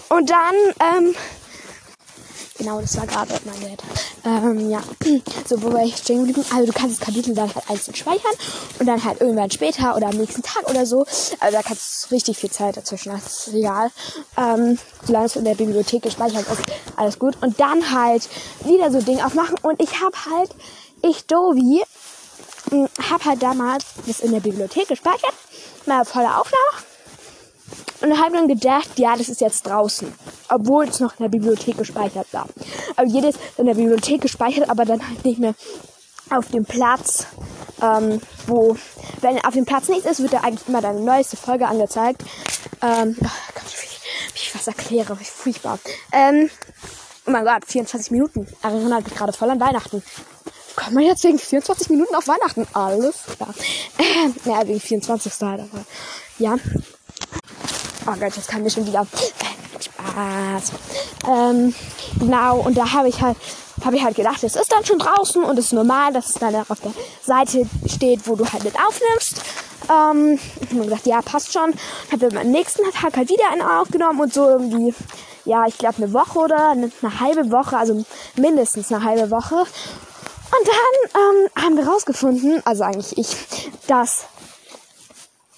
Und 0.09 0.29
dann, 0.29 0.55
ähm, 0.79 1.15
genau, 2.57 2.81
das 2.81 2.97
war 2.97 3.07
gerade 3.07 3.33
mein 3.45 3.61
Dad. 3.61 3.83
Ähm, 4.25 4.69
ja, 4.69 4.81
so, 5.45 5.61
wo 5.61 5.73
war 5.73 5.83
ich 5.83 5.97
stehen 5.97 6.25
geblieben? 6.25 6.45
Also, 6.53 6.71
du 6.71 6.73
kannst 6.73 6.99
das 6.99 7.05
Kapitel 7.05 7.33
dann 7.33 7.53
halt 7.53 7.69
einzeln 7.69 7.95
speichern 7.95 8.31
und 8.79 8.85
dann 8.85 9.03
halt 9.03 9.21
irgendwann 9.21 9.51
später 9.51 9.95
oder 9.95 10.07
am 10.07 10.17
nächsten 10.17 10.43
Tag 10.43 10.69
oder 10.69 10.85
so. 10.85 11.05
Also, 11.39 11.57
da 11.57 11.61
kannst 11.61 12.05
du 12.05 12.15
richtig 12.15 12.37
viel 12.37 12.51
Zeit 12.51 12.77
dazwischen, 12.77 13.11
das 13.11 13.47
ist 13.47 13.53
egal. 13.53 13.91
Ähm, 14.37 14.77
solange 15.05 15.25
es 15.25 15.35
in 15.35 15.45
der 15.45 15.55
Bibliothek 15.55 16.03
gespeichert 16.03 16.45
ist, 16.51 16.61
alles 16.95 17.19
gut. 17.19 17.35
Und 17.41 17.59
dann 17.59 17.91
halt 17.91 18.29
wieder 18.65 18.91
so 18.91 19.01
Ding 19.01 19.21
aufmachen. 19.21 19.55
Und 19.61 19.81
ich 19.81 20.01
habe 20.01 20.15
halt, 20.31 20.51
ich 21.01 21.25
Dovi, 21.25 21.83
hm, 22.69 22.87
habe 23.09 23.25
halt 23.25 23.43
damals 23.43 23.85
das 24.07 24.19
in 24.19 24.31
der 24.31 24.39
Bibliothek 24.39 24.87
gespeichert, 24.87 25.33
mal 25.85 26.05
voller 26.05 26.39
Aufnahme. 26.39 26.92
Und 28.03 28.19
habe 28.19 28.35
dann 28.35 28.49
gedacht, 28.49 28.99
ja, 28.99 29.15
das 29.15 29.29
ist 29.29 29.39
jetzt 29.39 29.65
draußen. 29.65 30.13
Obwohl 30.49 30.85
es 30.89 30.99
noch 30.99 31.17
in 31.17 31.23
der 31.23 31.29
Bibliothek 31.29 31.77
gespeichert 31.77 32.27
war. 32.33 32.47
Aber 32.97 33.07
jedes 33.07 33.35
in 33.57 33.65
der 33.65 33.75
Bibliothek 33.75 34.21
gespeichert, 34.21 34.69
aber 34.69 34.83
dann 34.83 35.07
halt 35.07 35.23
nicht 35.23 35.39
mehr 35.39 35.55
auf 36.29 36.49
dem 36.49 36.65
Platz, 36.65 37.27
ähm, 37.81 38.21
wo, 38.47 38.75
wenn 39.21 39.43
auf 39.45 39.53
dem 39.53 39.63
Platz 39.65 39.87
nichts 39.87 40.05
ist, 40.05 40.21
wird 40.21 40.33
da 40.33 40.41
eigentlich 40.41 40.67
immer 40.67 40.81
deine 40.81 40.99
neueste 40.99 41.37
Folge 41.37 41.65
angezeigt. 41.65 42.23
Ähm, 42.81 43.15
oh 43.21 43.53
Gott, 43.55 43.63
wie 43.71 44.35
ich 44.35 44.53
was 44.53 44.67
erkläre, 44.67 45.17
wie 45.17 45.23
furchtbar. 45.23 45.79
Ähm, 46.11 46.49
oh 47.25 47.31
mein 47.31 47.45
Gott, 47.45 47.65
24 47.65 48.11
Minuten. 48.11 48.47
Erinnert 48.61 49.05
mich 49.05 49.15
gerade 49.15 49.31
voll 49.31 49.49
an 49.49 49.61
Weihnachten. 49.61 50.03
Kommt 50.75 50.93
man 50.93 51.03
jetzt 51.03 51.23
wegen 51.23 51.39
24 51.39 51.89
Minuten 51.89 52.15
auf 52.15 52.27
Weihnachten? 52.27 52.67
Alles 52.73 53.15
klar. 53.37 53.53
Ähm, 53.97 54.35
naja, 54.43 54.67
wegen 54.67 54.81
24. 54.81 55.33
halt, 55.41 55.61
aber 55.61 55.85
ja. 56.39 56.57
Oh 58.05 58.19
Gott, 58.19 58.35
jetzt 58.35 58.47
kann 58.47 58.63
mir 58.63 58.69
schon 58.69 58.85
wieder. 58.85 59.07
Spaß. 59.79 60.71
Ähm, 61.27 61.73
genau, 62.19 62.59
und 62.59 62.77
da 62.77 62.93
habe 62.93 63.09
ich 63.09 63.21
halt 63.21 63.37
habe 63.83 63.97
ich 63.97 64.03
halt 64.03 64.15
gedacht, 64.15 64.43
es 64.43 64.55
ist 64.55 64.71
dann 64.71 64.85
schon 64.85 64.99
draußen 64.99 65.43
und 65.43 65.57
es 65.57 65.65
ist 65.65 65.73
normal, 65.73 66.13
dass 66.13 66.29
es 66.29 66.35
dann 66.35 66.55
auf 66.55 66.79
der 66.79 66.93
Seite 67.21 67.67
steht, 67.87 68.27
wo 68.27 68.35
du 68.35 68.45
halt 68.45 68.63
mit 68.63 68.75
aufnimmst. 68.75 69.41
Ähm, 69.89 70.39
ich 70.61 70.69
habe 70.69 70.85
gedacht, 70.85 71.05
ja, 71.05 71.21
passt 71.21 71.51
schon. 71.51 71.73
Habe 72.11 72.39
am 72.39 72.51
nächsten 72.51 72.83
Tag 72.91 73.17
halt 73.17 73.29
wieder 73.29 73.49
einen 73.51 73.61
aufgenommen 73.61 74.21
und 74.21 74.33
so 74.33 74.47
irgendwie, 74.47 74.93
ja, 75.45 75.65
ich 75.67 75.77
glaube 75.77 75.97
eine 75.97 76.13
Woche 76.13 76.39
oder 76.39 76.69
eine, 76.69 76.91
eine, 77.01 77.19
halbe 77.19 77.51
Woche, 77.51 77.77
also 77.77 78.05
mindestens 78.37 78.91
eine 78.91 79.03
halbe 79.03 79.29
Woche. 79.31 79.55
Und 79.55 80.67
dann 80.67 81.21
ähm, 81.21 81.63
haben 81.63 81.77
wir 81.77 81.87
rausgefunden, 81.87 82.61
also 82.65 82.83
eigentlich 82.83 83.17
ich, 83.17 83.35
dass 83.87 84.25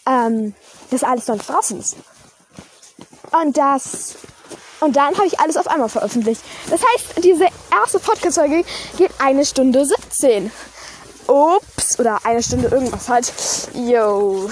ähm, 0.07 0.55
das 0.89 1.03
alles 1.03 1.27
noch 1.27 1.37
draußen 1.37 1.79
ist. 1.79 1.97
Und 3.31 3.57
dass 3.57 4.15
Und 4.79 4.95
dann 4.95 5.15
habe 5.15 5.27
ich 5.27 5.39
alles 5.39 5.57
auf 5.57 5.67
einmal 5.67 5.89
veröffentlicht. 5.89 6.41
Das 6.69 6.81
heißt, 6.81 7.23
diese 7.23 7.47
erste 7.71 7.99
Podcast-Folge 7.99 8.63
geht 8.97 9.11
eine 9.19 9.45
Stunde 9.45 9.85
17. 9.85 10.51
Ups, 11.27 11.99
oder 11.99 12.19
eine 12.23 12.43
Stunde 12.43 12.67
irgendwas 12.67 13.09
halt. 13.09 13.33
Yo. 13.73 14.49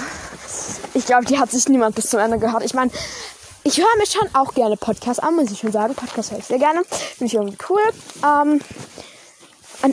Ich 0.94 1.06
glaube, 1.06 1.24
die 1.24 1.38
hat 1.38 1.50
sich 1.50 1.68
niemand 1.68 1.94
bis 1.94 2.10
zum 2.10 2.20
Ende 2.20 2.38
gehört. 2.38 2.64
Ich 2.64 2.74
meine, 2.74 2.90
ich 3.64 3.78
höre 3.78 3.96
mir 3.96 4.06
schon 4.06 4.28
auch 4.34 4.54
gerne 4.54 4.76
Podcasts 4.76 5.22
an, 5.22 5.36
muss 5.36 5.50
ich 5.50 5.58
schon 5.58 5.72
sagen. 5.72 5.94
Podcasts 5.94 6.30
höre 6.30 6.38
ich 6.38 6.46
sehr 6.46 6.58
gerne. 6.58 6.82
Finde 6.84 7.26
ich 7.26 7.34
irgendwie 7.34 7.58
cool. 7.68 7.80
Ähm, 8.22 8.60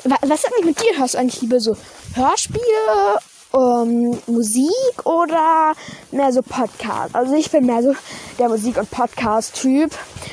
was 0.03 0.39
ist 0.39 0.47
eigentlich 0.47 0.65
mit 0.65 0.81
dir? 0.81 0.97
Hörst 0.97 1.15
du 1.15 1.19
eigentlich 1.19 1.41
lieber 1.41 1.59
so 1.59 1.75
Hörspiele, 2.15 3.19
ähm, 3.53 4.17
Musik 4.27 5.05
oder 5.05 5.73
mehr 6.11 6.31
so 6.31 6.41
Podcast? 6.41 7.15
Also 7.15 7.35
ich 7.35 7.51
bin 7.51 7.65
mehr 7.65 7.83
so 7.83 7.93
der 8.39 8.49
Musik- 8.49 8.77
und 8.77 8.89
Podcast-Typ. 8.89 9.91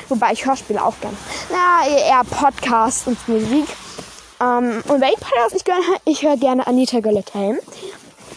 Wobei 0.09 0.33
ich 0.33 0.45
Hörspiele 0.45 0.83
auch 0.83 0.99
gerne. 1.01 1.17
Na, 1.51 1.87
eher 1.87 2.23
Podcast 2.23 3.07
und 3.07 3.27
Musik. 3.27 3.67
Ähm, 4.41 4.81
und 4.87 5.01
welchen 5.01 5.19
Podcast 5.19 5.55
ich 5.55 5.65
gerne 5.65 5.85
höre? 5.85 5.99
Ich 6.05 6.23
höre 6.23 6.37
gerne 6.37 6.65
Anita 6.65 6.99
Golethelm. 6.99 7.59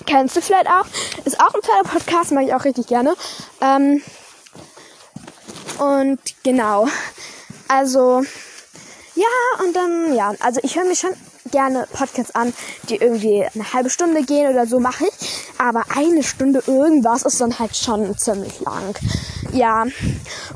Kennst 0.06 0.36
du 0.36 0.40
vielleicht 0.40 0.66
auch? 0.66 0.86
Ist 1.24 1.40
auch 1.40 1.54
ein 1.54 1.62
Pferde-Podcast, 1.62 2.32
mag 2.32 2.44
ich 2.44 2.54
auch 2.54 2.64
richtig 2.64 2.88
gerne. 2.88 3.14
Ähm, 3.60 4.02
und 5.78 6.18
genau. 6.42 6.88
Also, 7.68 8.22
ja, 9.14 9.64
und 9.64 9.74
dann, 9.76 10.14
ja, 10.14 10.34
also 10.40 10.60
ich 10.62 10.76
höre 10.76 10.84
mir 10.84 10.96
schon 10.96 11.14
gerne 11.52 11.86
Podcasts 11.92 12.34
an, 12.34 12.52
die 12.88 12.96
irgendwie 12.96 13.44
eine 13.44 13.72
halbe 13.72 13.90
Stunde 13.90 14.24
gehen 14.24 14.50
oder 14.50 14.66
so 14.66 14.80
mache 14.80 15.04
ich. 15.04 15.44
Aber 15.58 15.84
eine 15.94 16.24
Stunde 16.24 16.62
irgendwas 16.66 17.22
ist 17.22 17.40
dann 17.40 17.58
halt 17.58 17.76
schon 17.76 18.18
ziemlich 18.18 18.60
lang. 18.60 18.94
Ja, 19.52 19.86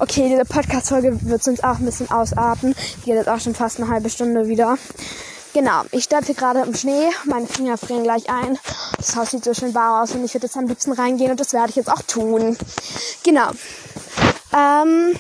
okay, 0.01 0.29
diese 0.29 0.45
Podcast-Folge 0.45 1.17
wird 1.23 1.45
sonst 1.45 1.63
auch 1.63 1.79
ein 1.79 1.85
bisschen 1.85 2.11
ausarten. 2.11 2.75
Die 2.99 3.05
geht 3.05 3.15
jetzt 3.15 3.29
auch 3.29 3.41
schon 3.41 3.55
fast 3.55 3.79
eine 3.79 3.89
halbe 3.89 4.11
Stunde 4.11 4.49
wieder. 4.49 4.77
Genau, 5.57 5.85
ich 5.91 6.09
hier 6.11 6.35
gerade 6.35 6.61
im 6.61 6.75
Schnee, 6.75 7.09
meine 7.25 7.47
Finger 7.47 7.79
frieren 7.79 8.03
gleich 8.03 8.29
ein. 8.29 8.59
Das 8.99 9.17
Haus 9.17 9.31
sieht 9.31 9.43
so 9.43 9.55
schön 9.55 9.75
warm 9.75 10.03
aus 10.03 10.13
und 10.13 10.23
ich 10.23 10.35
würde 10.35 10.47
jetzt 10.47 10.57
am 10.57 10.67
liebsten 10.67 10.93
reingehen 10.93 11.31
und 11.31 11.41
das 11.41 11.55
werde 11.55 11.71
ich 11.71 11.77
jetzt 11.77 11.91
auch 11.91 12.03
tun. 12.03 12.59
Genau. 13.23 13.51
Ähm, 14.53 15.19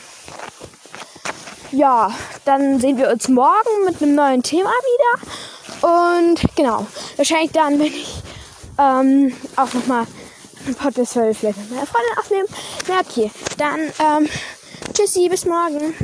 ja, 1.71 2.11
dann 2.45 2.81
sehen 2.81 2.99
wir 2.99 3.11
uns 3.11 3.29
morgen 3.29 3.85
mit 3.87 4.03
einem 4.03 4.15
neuen 4.15 4.43
Thema 4.43 4.69
wieder. 4.69 5.31
Und 5.87 6.41
genau, 6.57 6.85
wahrscheinlich 7.17 7.53
dann, 7.53 7.79
wenn 7.79 7.87
ich 7.87 8.21
ähm, 8.77 9.33
auch 9.55 9.73
nochmal 9.73 10.05
ein 10.67 10.75
Podcast 10.75 11.13
vielleicht 11.13 11.59
mit 11.59 11.71
meiner 11.71 11.87
Freundin 11.87 12.19
aufnehmen. 12.19 12.49
Na 12.89 13.01
okay, 13.01 13.31
dann 13.57 13.81
ähm, 14.01 14.29
tschüssi, 14.93 15.29
bis 15.29 15.45
morgen. 15.45 15.95